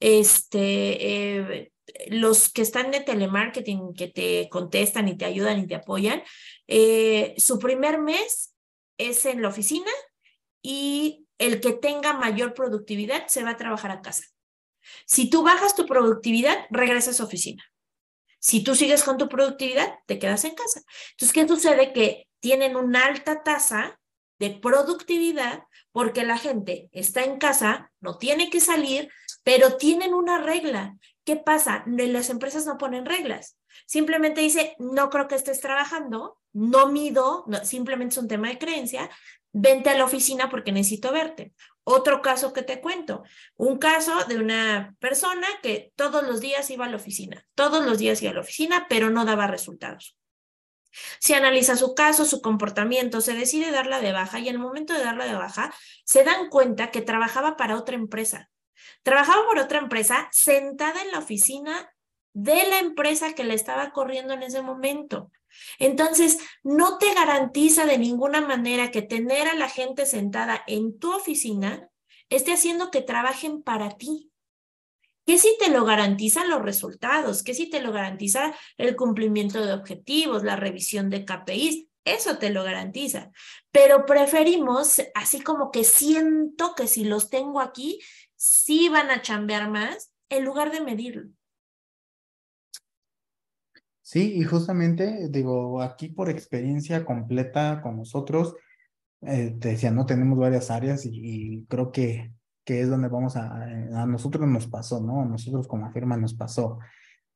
[0.00, 1.72] este, eh,
[2.08, 6.22] los que están de telemarketing, que te contestan y te ayudan y te apoyan,
[6.66, 8.54] eh, su primer mes
[8.98, 9.90] es en la oficina
[10.62, 14.24] y el que tenga mayor productividad se va a trabajar a casa.
[15.06, 17.64] Si tú bajas tu productividad, regresas a oficina.
[18.38, 20.82] Si tú sigues con tu productividad, te quedas en casa.
[21.12, 21.92] Entonces, ¿qué sucede?
[21.92, 24.00] Que tienen una alta tasa
[24.38, 29.10] de productividad porque la gente está en casa, no tiene que salir,
[29.44, 30.96] pero tienen una regla.
[31.24, 31.84] ¿Qué pasa?
[31.86, 33.58] Las empresas no ponen reglas.
[33.86, 39.10] Simplemente dice, no creo que estés trabajando, no mido, simplemente es un tema de creencia,
[39.52, 41.52] vente a la oficina porque necesito verte.
[41.84, 43.22] Otro caso que te cuento,
[43.56, 47.98] un caso de una persona que todos los días iba a la oficina, todos los
[47.98, 50.16] días iba a la oficina, pero no daba resultados.
[51.20, 54.92] Se analiza su caso, su comportamiento, se decide darla de baja y en el momento
[54.92, 55.72] de darla de baja
[56.04, 58.50] se dan cuenta que trabajaba para otra empresa.
[59.02, 61.92] Trabajaba por otra empresa sentada en la oficina
[62.32, 65.30] de la empresa que le estaba corriendo en ese momento.
[65.78, 71.12] Entonces, no te garantiza de ninguna manera que tener a la gente sentada en tu
[71.12, 71.88] oficina
[72.28, 74.30] esté haciendo que trabajen para ti.
[75.26, 77.42] ¿Qué si te lo garantizan los resultados?
[77.42, 81.86] ¿Qué si te lo garantiza el cumplimiento de objetivos, la revisión de KPIs?
[82.04, 83.30] Eso te lo garantiza.
[83.70, 88.00] Pero preferimos, así como que siento que si los tengo aquí,
[88.36, 91.28] sí van a chambear más, en lugar de medirlo.
[94.10, 98.56] Sí, y justamente, digo, aquí por experiencia completa con nosotros,
[99.20, 102.32] eh, te decía, no tenemos varias áreas y, creo que,
[102.64, 105.22] que, es donde vamos a, a nosotros nos pasó, ¿no?
[105.22, 106.80] A nosotros como firma nos pasó.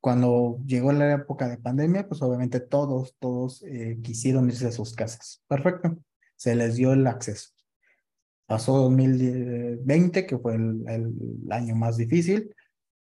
[0.01, 4.95] Cuando llegó la época de pandemia, pues obviamente todos, todos eh, quisieron irse a sus
[4.95, 5.45] casas.
[5.47, 5.97] Perfecto,
[6.35, 7.51] se les dio el acceso.
[8.47, 12.53] Pasó 2020, que fue el, el año más difícil,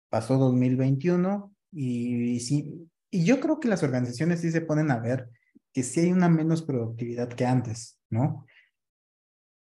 [0.09, 4.97] pasó 2021 y, y sí, y yo creo que las organizaciones sí se ponen a
[4.97, 5.29] ver
[5.71, 8.47] que sí hay una menos productividad que antes, ¿no?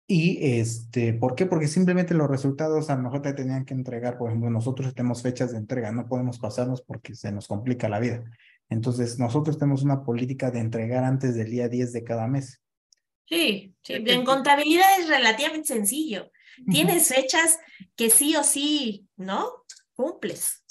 [0.08, 1.46] Y este, ¿por qué?
[1.46, 5.22] Porque simplemente los resultados a lo mejor te tenían que entregar, por ejemplo, nosotros tenemos
[5.22, 8.24] fechas de entrega, no podemos pasarnos porque se nos complica la vida.
[8.70, 12.62] Entonces, nosotros tenemos una política de entregar antes del día 10 de cada mes.
[13.26, 13.94] Sí, sí.
[13.96, 16.32] en contabilidad es relativamente sencillo.
[16.70, 17.60] Tienes fechas
[17.98, 19.66] que sí o sí, ¿no?
[19.94, 20.64] Cumples.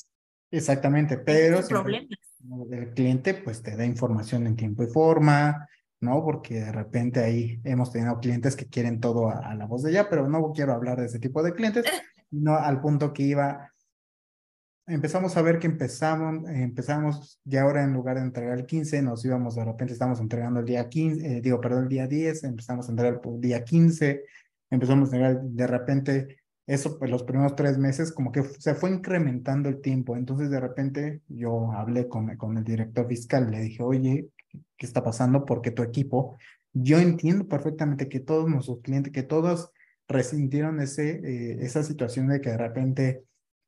[0.51, 1.61] Exactamente, pero...
[1.61, 1.85] No
[2.71, 5.69] el cliente pues te da información en tiempo y forma,
[6.01, 6.25] ¿no?
[6.25, 10.09] Porque de repente ahí hemos tenido clientes que quieren todo a, la voz de ella,
[10.09, 11.85] pero no quiero hablar de ese tipo de clientes,
[12.31, 13.73] no al punto que iba.
[14.87, 19.25] Empezamos a ver que empezamos, empezamos ya ahora en lugar de entregar el 15, nos
[19.25, 22.89] íbamos, de repente estamos entregando el día 15, eh, digo, perdón, el día 10, empezamos
[22.89, 24.25] a entregar el día 15,
[24.71, 26.40] empezamos a entregar de repente
[26.71, 30.17] eso, pues los primeros tres meses como que se fue incrementando el tiempo.
[30.17, 34.29] Entonces de repente yo hablé con, con el director fiscal, le dije, oye,
[34.77, 35.45] ¿qué está pasando?
[35.45, 36.39] Porque tu equipo,
[36.73, 39.73] yo entiendo perfectamente que todos nuestros clientes, que todos
[40.07, 43.25] resintieron ese, eh, esa situación de que de repente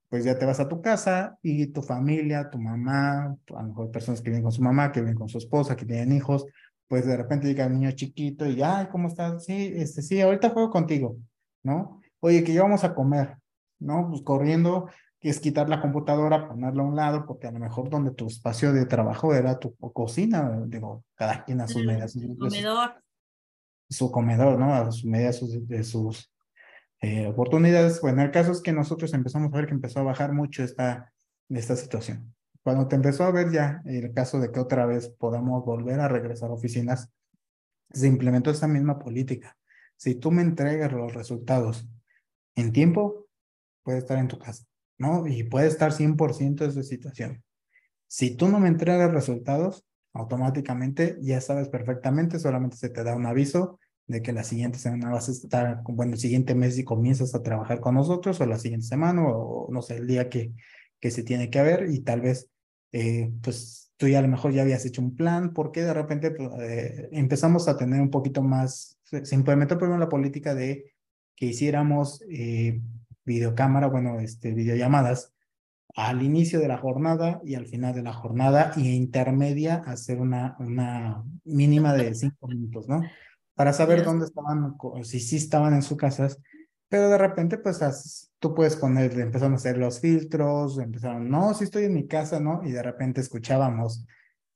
[0.09, 3.91] pues ya te vas a tu casa y tu familia, tu mamá, a lo mejor
[3.91, 6.47] personas que viven con su mamá, que viven con su esposa, que tienen hijos,
[6.87, 9.45] pues de repente llega el niño chiquito y, ay, ¿cómo estás?
[9.45, 11.17] Sí, este, sí, ahorita juego contigo,
[11.65, 12.02] ¿no?
[12.25, 13.37] Oye, que ya vamos a comer,
[13.81, 14.09] ¿no?
[14.09, 14.89] Pues corriendo,
[15.21, 18.73] es quitar la computadora, ponerla a un lado, porque a lo mejor donde tu espacio
[18.73, 22.13] de trabajo era tu cocina, digo, cada quien a sus medidas.
[22.13, 23.03] Su comedor.
[23.91, 24.73] Su comedor, ¿no?
[24.73, 26.33] A su medida de sus
[27.01, 28.01] eh, oportunidades.
[28.01, 31.13] Bueno, el caso es que nosotros empezamos a ver que empezó a bajar mucho esta,
[31.49, 32.33] esta situación.
[32.63, 36.07] Cuando te empezó a ver ya el caso de que otra vez podamos volver a
[36.07, 37.11] regresar a oficinas,
[37.91, 39.57] se implementó esta misma política.
[39.97, 41.89] Si tú me entregas los resultados
[42.57, 43.27] en tiempo,
[43.83, 44.65] puede estar en tu casa,
[44.99, 45.27] ¿no?
[45.27, 47.43] Y puede estar 100% de esa situación.
[48.07, 53.27] Si tú no me entregas resultados, automáticamente ya sabes perfectamente, solamente se te da un
[53.27, 57.35] aviso de que la siguiente semana vas a estar, bueno, el siguiente mes y comienzas
[57.35, 60.53] a trabajar con nosotros, o la siguiente semana, o no sé, el día que,
[61.01, 62.51] que se tiene que haber, y tal vez,
[62.93, 66.33] eh, pues tú ya a lo mejor ya habías hecho un plan, porque de repente
[66.33, 70.92] pues, eh, empezamos a tener un poquito más, se implementó primero la política de
[71.37, 72.81] que hiciéramos eh,
[73.25, 75.33] videocámara, bueno, este, videollamadas
[75.95, 80.57] al inicio de la jornada y al final de la jornada y intermedia hacer una,
[80.59, 83.03] una mínima de cinco minutos, ¿no?
[83.55, 86.39] Para saber dónde estaban, si sí estaban en sus casas,
[86.89, 91.65] pero de repente pues tú puedes poner, empezaron a hacer los filtros, empezaron, no, sí
[91.65, 92.63] estoy en mi casa, ¿no?
[92.65, 94.07] Y de repente escuchábamos,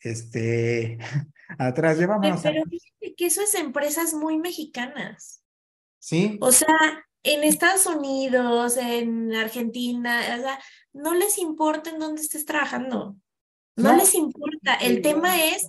[0.01, 0.99] este,
[1.59, 2.41] atrás, llevamos...
[2.43, 5.43] Pero fíjate que eso es empresas muy mexicanas.
[6.07, 6.39] Sí.
[6.41, 10.61] O sea, en Estados Unidos, en Argentina, o sea,
[10.93, 13.17] no les importa en dónde estés trabajando.
[13.75, 14.75] No, les importa.
[14.75, 15.67] El tema es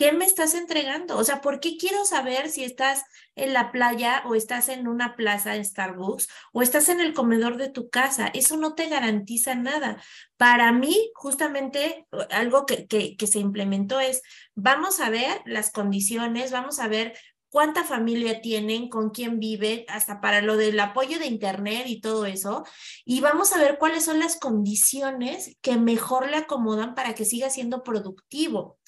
[0.00, 1.18] ¿qué me estás entregando?
[1.18, 3.04] O sea, ¿por qué quiero saber si estás
[3.36, 7.58] en la playa o estás en una plaza de Starbucks o estás en el comedor
[7.58, 8.28] de tu casa?
[8.32, 10.02] Eso no te garantiza nada.
[10.38, 14.22] Para mí, justamente, algo que, que, que se implementó es,
[14.54, 17.12] vamos a ver las condiciones, vamos a ver
[17.50, 22.24] cuánta familia tienen, con quién viven, hasta para lo del apoyo de Internet y todo
[22.24, 22.64] eso.
[23.04, 27.50] Y vamos a ver cuáles son las condiciones que mejor le acomodan para que siga
[27.50, 28.78] siendo productivo.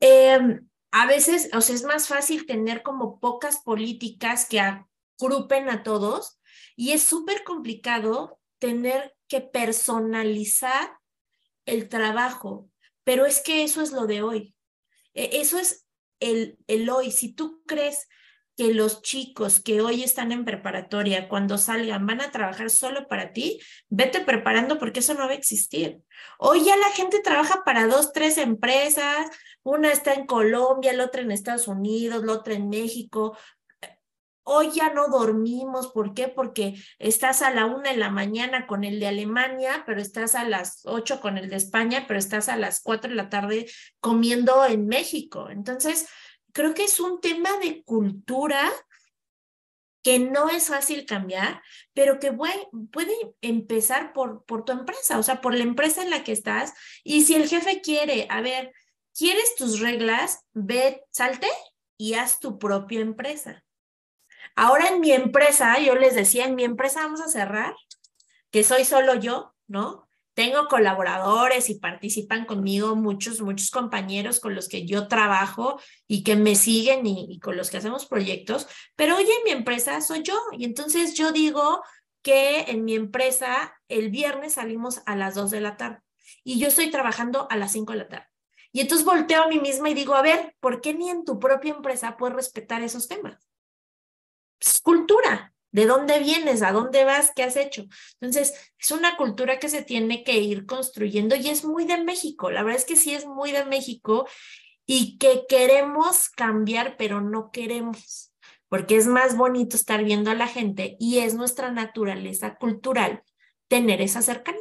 [0.00, 5.82] Em, a veces, o sea, es más fácil tener como pocas políticas que agrupen a
[5.82, 6.40] todos
[6.76, 10.98] y es súper complicado tener que personalizar
[11.66, 12.68] el trabajo,
[13.04, 14.54] pero es que eso es lo de hoy.
[15.14, 15.81] E, eso es
[16.22, 18.08] el, el hoy, si tú crees
[18.56, 23.32] que los chicos que hoy están en preparatoria, cuando salgan, van a trabajar solo para
[23.32, 26.02] ti, vete preparando porque eso no va a existir.
[26.38, 29.30] Hoy ya la gente trabaja para dos, tres empresas,
[29.62, 33.36] una está en Colombia, la otra en Estados Unidos, la otra en México.
[34.44, 36.28] Hoy ya no dormimos, ¿por qué?
[36.28, 40.44] Porque estás a la una de la mañana con el de Alemania, pero estás a
[40.44, 43.70] las ocho con el de España, pero estás a las cuatro de la tarde
[44.00, 45.48] comiendo en México.
[45.48, 46.08] Entonces,
[46.52, 48.70] creo que es un tema de cultura
[50.02, 51.62] que no es fácil cambiar,
[51.94, 56.10] pero que puede, puede empezar por, por tu empresa, o sea, por la empresa en
[56.10, 56.74] la que estás.
[57.04, 58.72] Y si el jefe quiere, a ver,
[59.16, 60.44] ¿quieres tus reglas?
[60.52, 61.48] Ve, salte
[61.96, 63.64] y haz tu propia empresa.
[64.56, 67.74] Ahora en mi empresa, yo les decía, en mi empresa vamos a cerrar,
[68.50, 70.08] que soy solo yo, ¿no?
[70.34, 76.36] Tengo colaboradores y participan conmigo muchos, muchos compañeros con los que yo trabajo y que
[76.36, 78.66] me siguen y, con los que hacemos proyectos,
[78.96, 81.82] pero hoy en mi empresa soy yo y entonces yo digo
[82.22, 86.00] que en mi empresa el viernes salimos a las 2 de la tarde
[86.44, 88.26] y yo estoy trabajando a las 5 de la tarde.
[88.72, 91.38] Y entonces volteo a mí misma y digo, a ver, ¿por qué ni en tu
[91.38, 93.51] propia empresa puedes respetar esos temas?
[94.62, 95.52] Es cultura.
[95.72, 96.62] ¿De dónde vienes?
[96.62, 97.32] ¿A dónde vas?
[97.34, 97.86] ¿Qué has hecho?
[98.20, 102.50] Entonces, es una cultura que se tiene que ir construyendo y es muy de México.
[102.50, 104.26] La verdad es que sí es muy de México
[104.84, 108.34] y que queremos cambiar, pero no queremos,
[108.68, 113.22] porque es más bonito estar viendo a la gente y es nuestra naturaleza cultural
[113.68, 114.60] tener esa cercanía.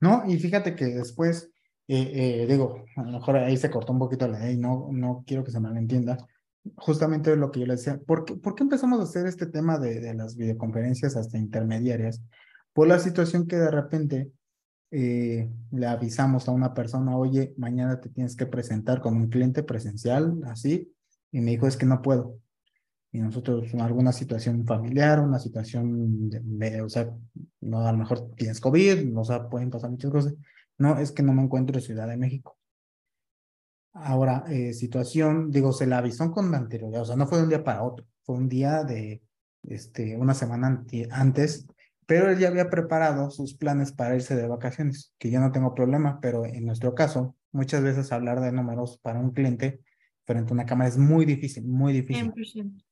[0.00, 1.52] No, y fíjate que después
[1.86, 5.22] eh, eh, digo, a lo mejor ahí se cortó un poquito la ley, no, no
[5.26, 6.16] quiero que se malentienda,
[6.76, 9.78] justamente lo que yo le decía, ¿por qué, ¿por qué empezamos a hacer este tema
[9.78, 12.22] de, de las videoconferencias hasta intermediarias?
[12.72, 14.32] Por la situación que de repente
[14.96, 19.64] eh, le avisamos a una persona, oye, mañana te tienes que presentar con un cliente
[19.64, 20.92] presencial, así,
[21.32, 22.38] y me dijo, es que no puedo.
[23.10, 27.12] Y nosotros, alguna situación familiar, una situación, de, o sea,
[27.60, 30.34] no, a lo mejor tienes COVID, o sea, pueden pasar muchas cosas.
[30.78, 32.56] No, es que no me encuentro en Ciudad de México.
[33.94, 37.50] Ahora, eh, situación, digo, se la avisó con anterioridad, o sea, no fue de un
[37.50, 39.22] día para otro, fue un día de,
[39.62, 41.68] este, una semana antes,
[42.04, 45.74] pero él ya había preparado sus planes para irse de vacaciones, que yo no tengo
[45.74, 49.80] problema, pero en nuestro caso, muchas veces hablar de números para un cliente
[50.24, 52.32] frente a una cámara es muy difícil, muy difícil.
[52.32, 52.82] 100%.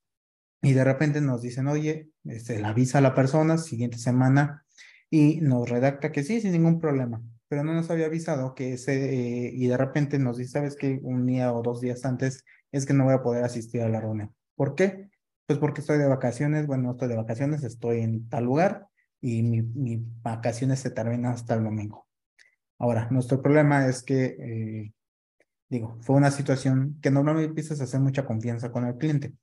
[0.61, 4.65] Y de repente nos dicen, oye, se este, le avisa a la persona, siguiente semana,
[5.09, 7.21] y nos redacta que sí, sin ningún problema
[7.53, 10.99] pero no nos había avisado que ese, eh, y de repente nos dice, sabes que
[11.03, 14.01] un día o dos días antes es que no voy a poder asistir a la
[14.01, 14.33] reunión.
[14.55, 15.11] ¿Por qué?
[15.45, 18.87] Pues porque estoy de vacaciones, bueno, no estoy de vacaciones, estoy en tal lugar
[19.21, 22.07] y mi, mi vacaciones se terminan hasta el domingo.
[22.79, 24.93] Ahora, nuestro problema es que, eh,
[25.69, 29.35] digo, fue una situación que normalmente empiezas a hacer mucha confianza con el cliente.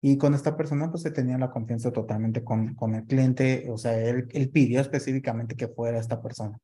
[0.00, 3.78] Y con esta persona, pues se tenía la confianza totalmente con, con el cliente, o
[3.78, 6.58] sea, él, él pidió específicamente que fuera esta persona.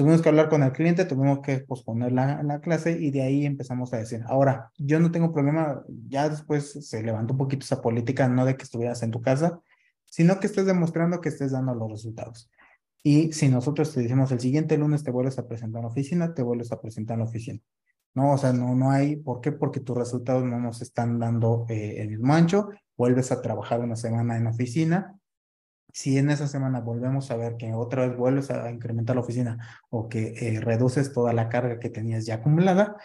[0.00, 3.44] Tuvimos que hablar con el cliente, tuvimos que posponer la, la, clase y de ahí
[3.44, 7.82] empezamos a decir, ahora, yo no tengo problema, ya después se levantó un poquito esa
[7.82, 9.60] política, no de que estuvieras en tu casa,
[10.06, 12.50] sino que estés demostrando que estés dando los resultados.
[13.02, 16.32] Y si nosotros te decimos el siguiente lunes te vuelves a presentar en la oficina,
[16.32, 17.60] te vuelves a presentar en la oficina.
[18.14, 19.52] No, o sea, no, no hay, ¿por qué?
[19.52, 23.96] Porque tus resultados no nos están dando eh, el mismo ancho, vuelves a trabajar una
[23.96, 25.19] semana en la oficina
[25.92, 29.58] si en esa semana volvemos a ver que otra vez vuelves a incrementar la oficina
[29.90, 32.96] o que eh, reduces toda la carga que tenías ya acumulada,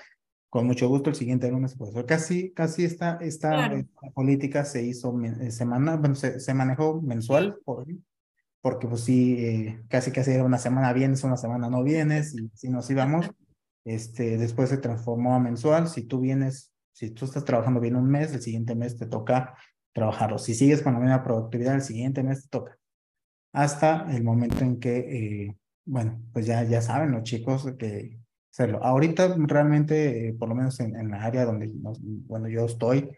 [0.49, 3.69] con mucho gusto el siguiente lunes pues casi casi esta esta,
[4.13, 7.85] política se hizo eh, semana bueno se, se manejó mensual por,
[8.61, 12.49] porque pues sí eh, casi casi era una semana vienes una semana no vienes y
[12.53, 13.29] si nos íbamos.
[13.83, 18.09] Este después se transformó a mensual si tú vienes si tú estás trabajando bien un
[18.09, 19.55] mes el siguiente mes te toca
[19.95, 20.37] trabajarlo.
[20.37, 22.77] Si sigues con la misma productividad, el siguiente mes te toca.
[23.53, 28.19] Hasta el momento en que, eh, bueno, pues ya, ya saben los chicos que
[28.51, 28.83] hacerlo.
[28.83, 33.09] Ahorita realmente, eh, por lo menos en, en la área donde bueno, yo estoy,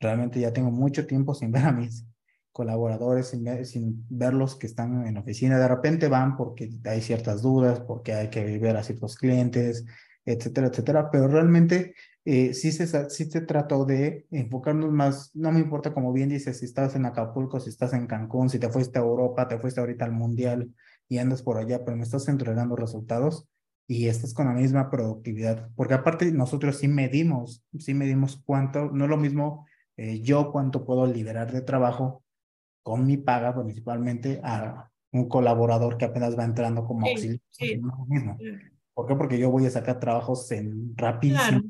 [0.00, 2.06] realmente ya tengo mucho tiempo sin ver a mis
[2.50, 5.58] colaboradores, sin, sin verlos que están en la oficina.
[5.58, 9.84] De repente van porque hay ciertas dudas, porque hay que ver a ciertos clientes,
[10.24, 11.94] etcétera, etcétera, pero realmente
[12.24, 16.58] eh, sí, se, sí se trató de enfocarnos más, no me importa como bien dices,
[16.58, 19.80] si estás en Acapulco, si estás en Cancún, si te fuiste a Europa, te fuiste
[19.80, 20.72] ahorita al Mundial
[21.08, 23.48] y andas por allá, pero me estás entregando resultados
[23.88, 29.04] y estás con la misma productividad, porque aparte nosotros sí medimos, sí medimos cuánto, no
[29.04, 29.66] es lo mismo
[29.96, 32.22] eh, yo cuánto puedo liberar de trabajo
[32.82, 37.40] con mi paga principalmente a un colaborador que apenas va entrando como auxiliar.
[37.80, 38.38] No mismo.
[38.94, 39.14] ¿Por qué?
[39.14, 41.62] Porque yo voy a sacar trabajos en rapidísimo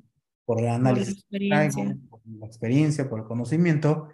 [0.45, 1.99] por el análisis, por la, experiencia.
[2.11, 4.09] por la experiencia, por el conocimiento,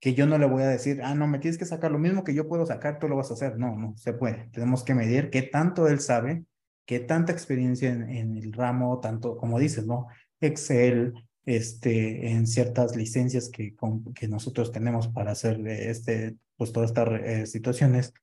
[0.00, 2.24] que yo no le voy a decir, ah, no, me tienes que sacar lo mismo
[2.24, 3.58] que yo puedo sacar, tú lo vas a hacer.
[3.58, 4.48] No, no se puede.
[4.52, 6.44] Tenemos que medir qué tanto él sabe,
[6.86, 10.06] qué tanta experiencia en, en el ramo, tanto como dices, ¿no?
[10.40, 11.14] Excel,
[11.46, 13.74] este, en ciertas licencias que,
[14.14, 18.14] que nosotros tenemos para hacer este, pues todas estas eh, situaciones,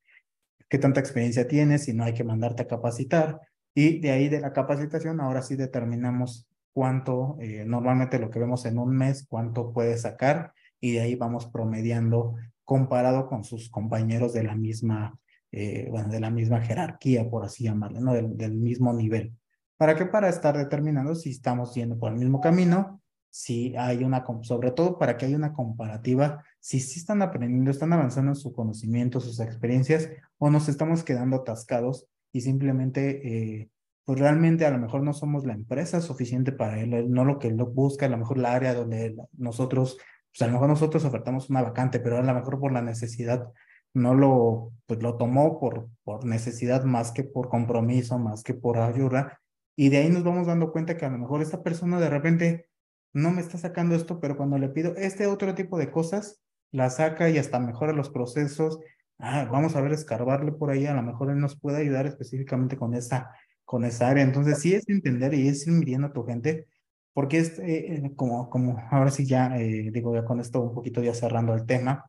[0.70, 3.40] qué tanta experiencia tienes, si no hay que mandarte a capacitar.
[3.74, 8.66] Y de ahí de la capacitación, ahora sí determinamos cuánto, eh, normalmente lo que vemos
[8.66, 14.34] en un mes, cuánto puede sacar y de ahí vamos promediando comparado con sus compañeros
[14.34, 15.18] de la misma,
[15.52, 18.14] eh, bueno, de la misma jerarquía, por así llamarlo, ¿no?
[18.14, 19.34] Del, del, mismo nivel.
[19.78, 20.06] ¿Para qué?
[20.06, 24.98] Para estar determinando si estamos yendo por el mismo camino, si hay una, sobre todo
[24.98, 29.40] para que haya una comparativa, si sí están aprendiendo, están avanzando en su conocimiento, sus
[29.40, 33.70] experiencias, o nos estamos quedando atascados y simplemente eh,
[34.06, 37.48] pues realmente a lo mejor no somos la empresa suficiente para él, no lo que
[37.48, 39.98] él busca, a lo mejor la área donde nosotros,
[40.32, 43.48] pues a lo mejor nosotros ofertamos una vacante, pero a lo mejor por la necesidad
[43.94, 48.78] no lo, pues lo tomó por, por necesidad más que por compromiso, más que por
[48.78, 49.40] ayuda.
[49.76, 52.70] Y de ahí nos vamos dando cuenta que a lo mejor esta persona de repente
[53.14, 56.90] no me está sacando esto, pero cuando le pido este otro tipo de cosas, la
[56.90, 58.80] saca y hasta mejora los procesos.
[59.22, 62.78] Ah, vamos a ver, escarbarle por ahí, a lo mejor él nos puede ayudar específicamente
[62.78, 63.32] con esa
[63.72, 64.24] con esa área.
[64.24, 66.68] Entonces, sí es entender y es ir midiendo a tu gente,
[67.14, 70.74] porque es eh, eh, como, como ahora sí ya, eh, digo, ya con esto un
[70.74, 72.06] poquito ya cerrando el tema,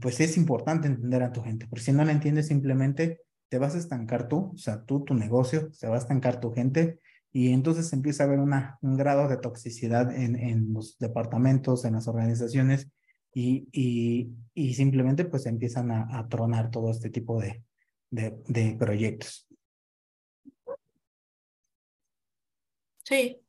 [0.00, 3.20] pues es importante entender a tu gente, porque si no la entiendes simplemente
[3.50, 6.52] te vas a estancar tú, o sea, tú, tu negocio, se va a estancar tu
[6.52, 7.00] gente
[7.32, 11.94] y entonces empieza a haber una, un grado de toxicidad en, en los departamentos, en
[11.94, 12.88] las organizaciones
[13.34, 17.62] y, y, y simplemente pues empiezan a, a, tronar todo este tipo de,
[18.10, 19.46] de, de proyectos.
[23.04, 23.40] Sí.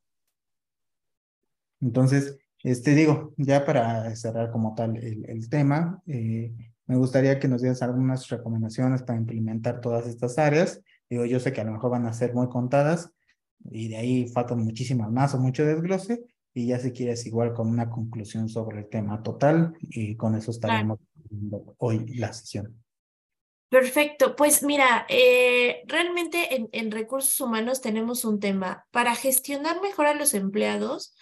[1.80, 6.52] Entonces, este digo, ya para cerrar como tal el, el tema, eh,
[6.86, 10.82] me gustaría que nos dieras algunas recomendaciones para implementar todas estas áreas.
[11.08, 13.10] Digo, yo sé que a lo mejor van a ser muy contadas
[13.70, 16.24] y de ahí faltan muchísimas más o mucho desglose.
[16.54, 20.52] Y ya si quieres igual con una conclusión sobre el tema total y con eso
[20.52, 20.98] estaremos
[21.50, 21.74] claro.
[21.78, 22.80] hoy la sesión.
[23.68, 28.86] Perfecto, pues mira, eh, realmente en, en, recursos humanos tenemos un tema.
[28.92, 31.16] Para gestionar mejor a los empleados,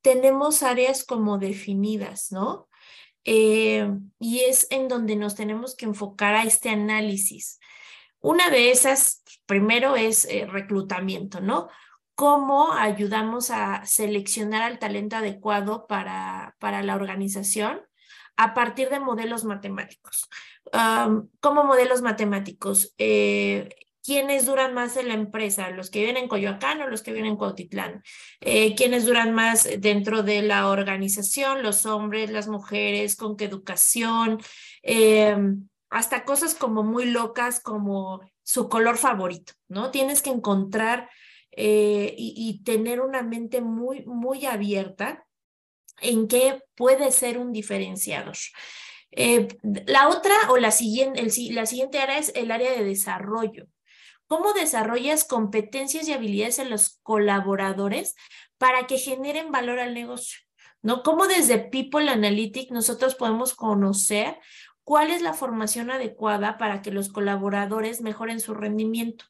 [0.00, 2.68] tenemos áreas como definidas, ¿no?
[3.24, 7.60] Eh, y es en donde nos tenemos que enfocar a este análisis.
[8.20, 11.68] Una de esas, primero, es eh, reclutamiento, ¿no?
[12.14, 17.80] ¿Cómo ayudamos a seleccionar al talento adecuado para, para la organización
[18.36, 20.28] a partir de modelos matemáticos?
[20.72, 22.94] Um, ¿Cómo modelos matemáticos?
[22.98, 23.68] Eh,
[24.04, 25.70] ¿Quiénes duran más en la empresa?
[25.70, 28.02] ¿Los que viven en Coyoacán o los que viven en Cuautitlán?
[28.40, 31.62] Eh, ¿Quiénes duran más dentro de la organización?
[31.62, 33.14] ¿Los hombres, las mujeres?
[33.14, 34.40] ¿Con qué educación?
[34.82, 35.36] Eh,
[35.88, 39.90] hasta cosas como muy locas como su color favorito, ¿no?
[39.90, 41.08] Tienes que encontrar
[41.54, 45.26] eh, y, tener una mente muy, muy abierta
[46.00, 48.36] en qué puede ser un diferenciador.
[49.10, 49.48] Eh,
[49.86, 53.66] la otra o la siguiente, el, la siguiente área es el área de desarrollo.
[54.26, 58.14] ¿Cómo desarrollas competencias y habilidades en los colaboradores
[58.56, 60.40] para que generen valor al negocio?
[60.80, 61.02] ¿No?
[61.02, 64.38] ¿Cómo desde People Analytics nosotros podemos conocer
[64.84, 69.26] cuál es la formación adecuada para que los colaboradores mejoren su rendimiento?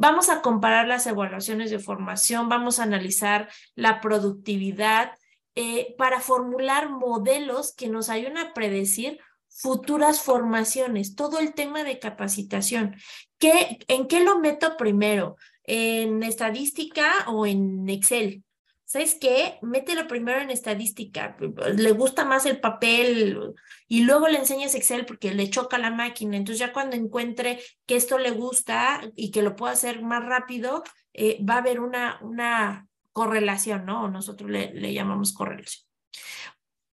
[0.00, 5.10] Vamos a comparar las evaluaciones de formación, vamos a analizar la productividad
[5.56, 9.18] eh, para formular modelos que nos ayuden a predecir
[9.48, 12.94] futuras formaciones, todo el tema de capacitación.
[13.38, 15.36] ¿Qué, ¿En qué lo meto primero?
[15.64, 18.44] ¿En estadística o en Excel?
[18.88, 19.58] ¿Sabes qué?
[19.60, 21.36] Mételo primero en estadística.
[21.76, 23.54] Le gusta más el papel
[23.86, 26.38] y luego le enseñas Excel porque le choca la máquina.
[26.38, 30.84] Entonces ya cuando encuentre que esto le gusta y que lo pueda hacer más rápido,
[31.12, 34.08] eh, va a haber una, una correlación, ¿no?
[34.08, 35.86] Nosotros le, le llamamos correlación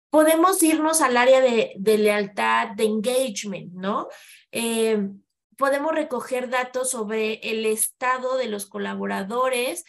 [0.09, 4.09] podemos irnos al área de, de lealtad, de engagement, ¿no?
[4.51, 5.09] Eh,
[5.57, 9.85] podemos recoger datos sobre el estado de los colaboradores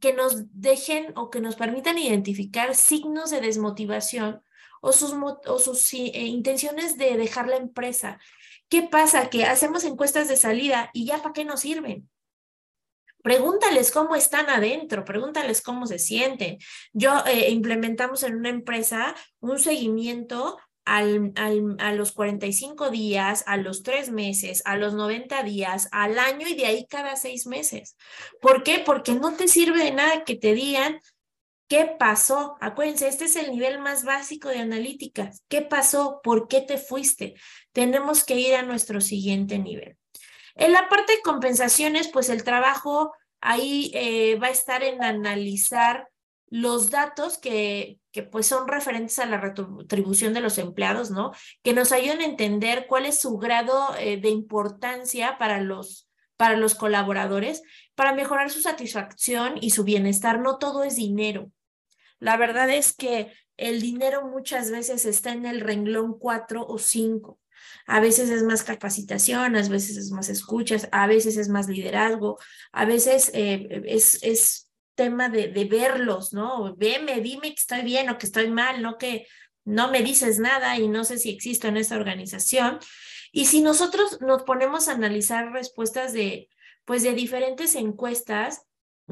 [0.00, 4.42] que nos dejen o que nos permitan identificar signos de desmotivación
[4.80, 5.14] o sus,
[5.46, 8.18] o sus eh, intenciones de dejar la empresa.
[8.68, 9.30] ¿Qué pasa?
[9.30, 12.08] Que hacemos encuestas de salida y ya para qué nos sirven.
[13.22, 16.58] Pregúntales cómo están adentro, pregúntales cómo se sienten.
[16.92, 21.32] Yo eh, implementamos en una empresa un seguimiento al,
[21.78, 26.54] a los 45 días, a los tres meses, a los 90 días, al año y
[26.54, 27.96] de ahí cada seis meses.
[28.40, 28.82] ¿Por qué?
[28.84, 31.00] Porque no te sirve de nada que te digan
[31.68, 32.56] qué pasó.
[32.60, 35.42] Acuérdense, este es el nivel más básico de analíticas.
[35.48, 36.20] ¿Qué pasó?
[36.22, 37.34] ¿Por qué te fuiste?
[37.72, 39.96] Tenemos que ir a nuestro siguiente nivel.
[40.54, 46.08] En la parte de compensaciones, pues el trabajo ahí eh, va a estar en analizar
[46.52, 51.32] los datos que, que pues son referentes a la retribución de los empleados, ¿no?
[51.62, 56.58] Que nos ayuden a entender cuál es su grado eh, de importancia para los, para
[56.58, 57.62] los colaboradores,
[57.94, 60.40] para mejorar su satisfacción y su bienestar.
[60.40, 61.50] No todo es dinero.
[62.18, 67.40] La verdad es que el dinero muchas veces está en el renglón cuatro o cinco.
[67.86, 72.38] A veces es más capacitación, a veces es más escuchas, a veces es más liderazgo,
[72.72, 76.74] a veces eh, es, es tema de, de verlos, ¿no?
[76.76, 79.26] Veme, dime que estoy bien o que estoy mal, no que
[79.64, 82.78] no me dices nada y no sé si existo en esta organización.
[83.32, 86.48] Y si nosotros nos ponemos a analizar respuestas de,
[86.84, 88.66] pues de diferentes encuestas,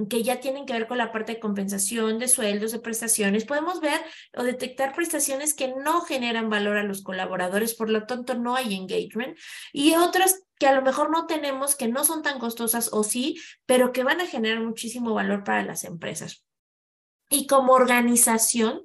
[0.08, 3.80] que ya tienen que ver con la parte de compensación de sueldos, de prestaciones, podemos
[3.80, 4.00] ver
[4.36, 8.74] o detectar prestaciones que no generan valor a los colaboradores, por lo tanto no hay
[8.74, 9.36] engagement,
[9.72, 13.40] y otras que a lo mejor no tenemos, que no son tan costosas o sí,
[13.64, 16.44] pero que van a generar muchísimo valor para las empresas.
[17.30, 18.82] Y como organización,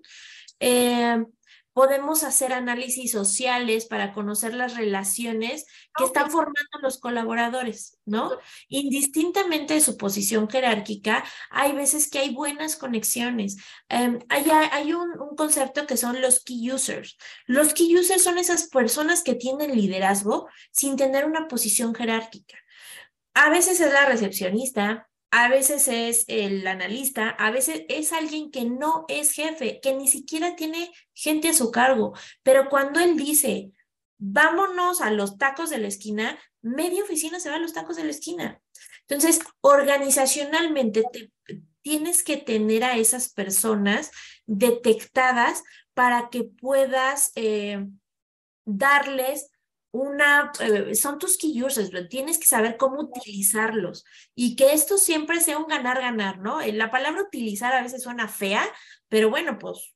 [0.62, 1.22] eh,
[1.76, 8.32] podemos hacer análisis sociales para conocer las relaciones que están formando los colaboradores, ¿no?
[8.70, 13.58] Indistintamente de su posición jerárquica, hay veces que hay buenas conexiones.
[13.90, 17.18] Um, hay hay un, un, concepto que son los key users.
[17.46, 22.58] Los key users son esas personas que tienen liderazgo sin tener una posición jerárquica.
[23.34, 28.64] A veces es la recepcionista, a veces es el analista, a veces es alguien que
[28.64, 33.74] no es jefe, que ni siquiera tiene gente a su cargo, pero cuando él dice,
[34.18, 38.06] vámonos a los tacos de la esquina, media oficina se va a los tacos de
[38.06, 38.62] la esquina.
[39.02, 41.04] Entonces, organizacionalmente
[41.82, 44.12] tienes que tener a esas personas
[44.46, 45.64] detectadas
[45.94, 47.86] para que puedas eh,
[48.64, 49.50] darles
[49.96, 54.04] una, eh, son tus key users, tienes que saber cómo utilizarlos
[54.36, 56.62] y que esto siempre sea un ganar-ganar, ¿no?
[56.62, 58.68] Eh, la palabra utilizar a veces suena fea,
[59.08, 59.96] pero bueno, pues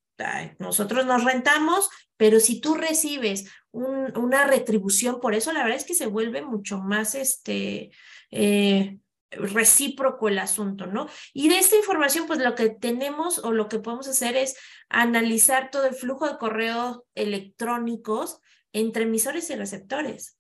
[0.57, 5.93] nosotros nos rentamos, pero si tú recibes una retribución por eso, la verdad es que
[5.93, 7.91] se vuelve mucho más este,
[8.29, 8.99] eh,
[9.31, 11.07] recíproco el asunto, ¿no?
[11.33, 14.57] Y de esta información, pues lo que tenemos o lo que podemos hacer es
[14.89, 18.41] analizar todo el flujo de correos electrónicos
[18.73, 20.37] entre emisores y receptores.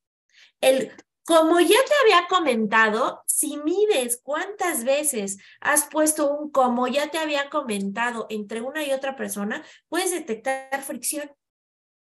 [0.61, 0.91] El,
[1.29, 7.19] como ya te había comentado, si mides cuántas veces has puesto un como ya te
[7.19, 11.31] había comentado entre una y otra persona, puedes detectar fricción.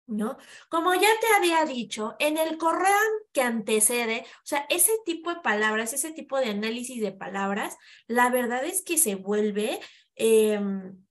[0.09, 0.37] ¿No?
[0.69, 2.95] Como ya te había dicho, en el correo
[3.33, 7.75] que antecede, o sea, ese tipo de palabras, ese tipo de análisis de palabras,
[8.07, 9.81] la verdad es que se vuelve
[10.15, 11.05] em,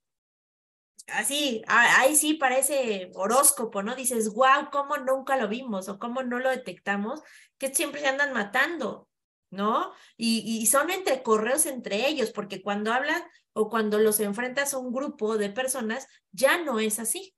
[1.07, 3.95] así, ahí sí parece horóscopo, ¿no?
[3.95, 7.21] Dices, wow, ¿cómo nunca lo vimos o cómo no lo detectamos?
[7.57, 9.09] Que siempre se andan matando,
[9.49, 9.91] ¿no?
[10.17, 14.77] Y, y son entre correos entre ellos, porque cuando hablan o cuando los enfrentas a
[14.77, 17.33] un grupo de personas, ya no es así.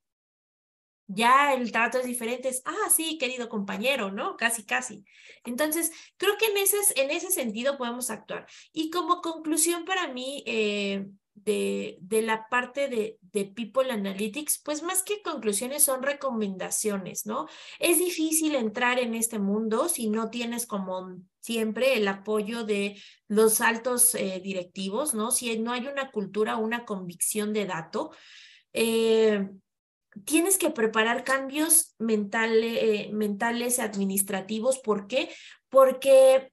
[1.12, 4.38] Ya el trato es diferente, es, ah, sí, querido compañero, ¿no?
[4.38, 5.04] Casi, casi.
[5.44, 8.46] Entonces, creo que en ese, en ese sentido podemos actuar.
[8.74, 11.08] Y como conclusión para mí, eh,
[11.44, 17.48] de, de la parte de, de, People Analytics, pues más que conclusiones son recomendaciones, ¿no?
[17.80, 23.62] Es difícil entrar en este mundo si no tienes como siempre el apoyo de los
[23.62, 25.32] altos eh, directivos, ¿no?
[25.32, 28.12] Si no hay una cultura, una convicción de dato.
[28.74, 29.50] Eh,
[30.26, 34.80] tienes que preparar cambios mentales, eh, mentales administrativos.
[34.80, 35.30] ¿Por qué?
[35.70, 36.52] Porque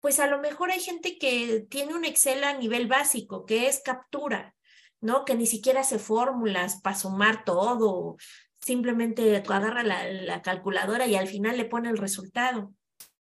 [0.00, 3.80] pues a lo mejor hay gente que tiene un Excel a nivel básico, que es
[3.80, 4.54] captura,
[5.00, 5.24] ¿no?
[5.24, 8.16] Que ni siquiera hace fórmulas para sumar todo,
[8.60, 12.72] simplemente agarra la, calculadora y al final le pone el resultado.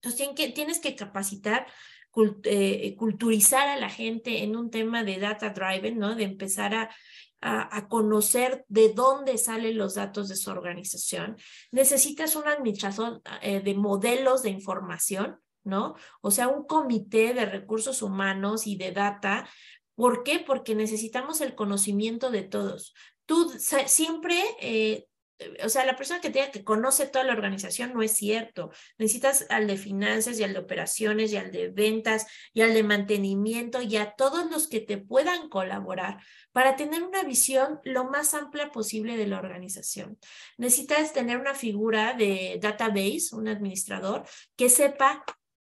[0.03, 1.67] Entonces que, tienes que capacitar,
[2.45, 6.15] eh, culturizar a la gente en un tema de data driven, ¿no?
[6.15, 6.91] De empezar a,
[7.41, 11.37] a, conocer de dónde salen los datos de su organización.
[11.71, 15.39] Necesitas un administrador eh, de modelos de información
[15.69, 15.95] ¿no?
[16.21, 19.49] O sea, un comité de recursos humanos y de data.
[19.95, 20.41] ¿Por qué?
[20.41, 22.95] Porque necesitamos el conocimiento de todos.
[23.27, 23.51] Tú
[23.87, 25.09] siempre eh,
[25.65, 28.71] o sea, la persona que tenga que conoce toda la organización no es cierto.
[28.99, 32.83] Necesitas al de finanzas y al de operaciones y al de ventas y al de
[32.83, 36.19] mantenimiento y a todos los que te puedan colaborar
[36.53, 40.19] para tener una visión lo más amplia posible de la organización.
[40.57, 44.25] Necesitas tener una figura de database, un administrador
[44.57, 45.25] que sepa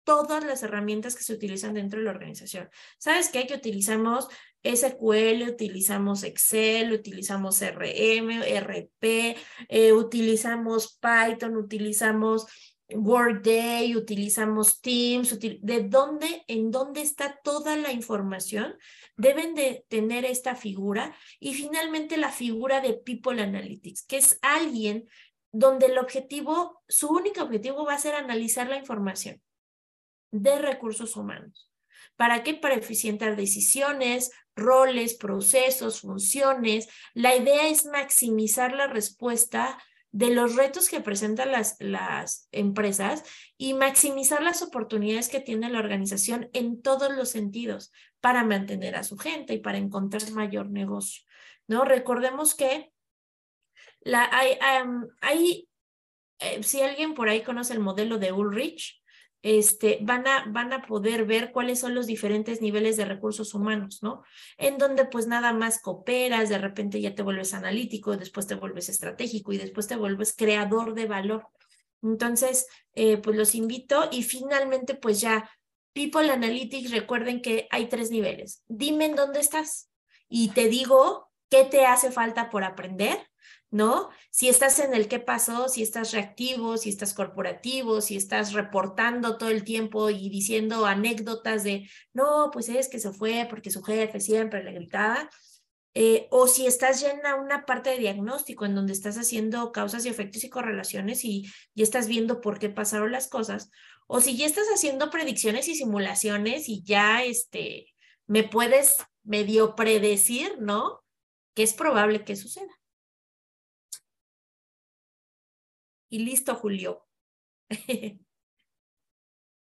[0.10, 2.68] todas las herramientas que se utilizan dentro de la organización.
[2.98, 3.46] ¿Sabes qué?
[3.46, 4.28] Que utilizamos
[4.64, 9.38] SQL, utilizamos Excel, utilizamos RM, RP,
[9.68, 12.48] eh, utilizamos Python, utilizamos
[12.92, 18.74] Workday, utilizamos Teams, de dónde, en dónde está toda la información,
[19.16, 25.08] deben de tener esta figura y finalmente la figura de People Analytics, que es alguien
[25.52, 29.40] donde el objetivo, su único objetivo va a ser analizar la información
[30.32, 31.70] de recursos humanos.
[32.16, 32.54] ¿Para qué?
[32.54, 36.90] Para eficientar decisiones, roles, procesos, funciones.
[37.14, 43.24] La idea es maximizar la respuesta de los retos que presentan las, las empresas
[43.58, 49.04] y maximizar las oportunidades que tiene la organización en todos los sentidos para mantener a
[49.04, 51.24] su gente y para encontrar mayor negocio.
[51.68, 51.86] ¿no?
[51.86, 52.92] Recordemos que
[54.02, 54.58] la, hay,
[55.22, 55.70] hay
[56.40, 59.02] eh, si alguien por ahí conoce el modelo de Ulrich,
[59.42, 64.04] este, van, a, van a poder ver cuáles son los diferentes niveles de recursos humanos,
[64.04, 64.24] ¿no?
[64.58, 68.90] En donde pues nada más cooperas, de repente ya te vuelves analítico, después te vuelves
[68.90, 71.48] estratégico y después te vuelves creador de valor.
[72.02, 75.50] Entonces, eh, pues los invito y finalmente pues ya,
[75.94, 78.64] People Analytics, recuerden que hay tres niveles.
[78.68, 79.90] Dime en dónde estás
[80.30, 83.18] y te digo qué te hace falta por aprender
[83.72, 84.10] ¿no?
[84.32, 89.38] Si estás en el qué pasó, si estás reactivo, si estás corporativo, si estás reportando
[89.38, 93.84] todo el tiempo y diciendo anécdotas de, no, pues es que se fue porque su
[93.84, 95.30] jefe siempre le gritaba,
[95.96, 100.06] eh, o si estás ya en una parte de diagnóstico en donde estás haciendo causas
[100.06, 103.72] y efectos y correlaciones y ya estás viendo por qué pasaron las cosas,
[104.08, 107.94] o si ya estás haciendo predicciones y simulaciones y ya este,
[108.28, 111.04] me puedes medio predecir, ¿no?
[111.54, 112.79] Que es probable que suceda.
[116.10, 117.06] Y listo, Julio.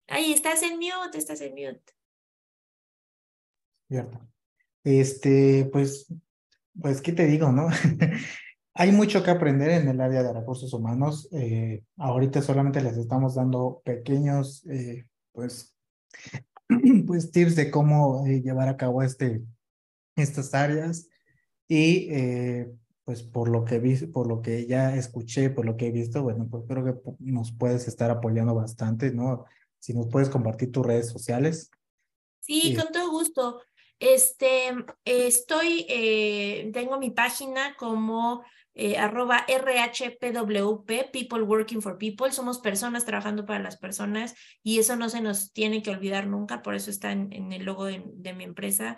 [0.07, 1.93] Ahí estás en mute, estás en mute.
[3.87, 4.19] Cierto.
[4.83, 6.13] Este, pues,
[6.79, 7.69] pues, ¿qué te digo, no?
[8.75, 11.29] Hay mucho que aprender en el área de recursos humanos.
[11.31, 15.73] Eh, ahorita solamente les estamos dando pequeños, eh, pues,
[17.07, 19.41] pues, tips de cómo eh, llevar a cabo este,
[20.17, 21.07] estas áreas.
[21.69, 22.09] Y
[23.05, 26.23] pues por lo que vi, por lo que ya escuché, por lo que he visto,
[26.23, 29.45] bueno, pues creo que nos puedes estar apoyando bastante, ¿no?
[29.79, 31.69] Si nos puedes compartir tus redes sociales.
[32.39, 33.61] Sí, con todo gusto.
[33.99, 34.71] Este,
[35.05, 38.43] estoy, eh, tengo mi página como
[38.73, 42.31] eh, arroba RHPWP, People Working for People.
[42.31, 44.33] Somos personas trabajando para las personas
[44.63, 47.85] y eso no se nos tiene que olvidar nunca, por eso está en, el logo
[47.85, 48.97] de mi empresa.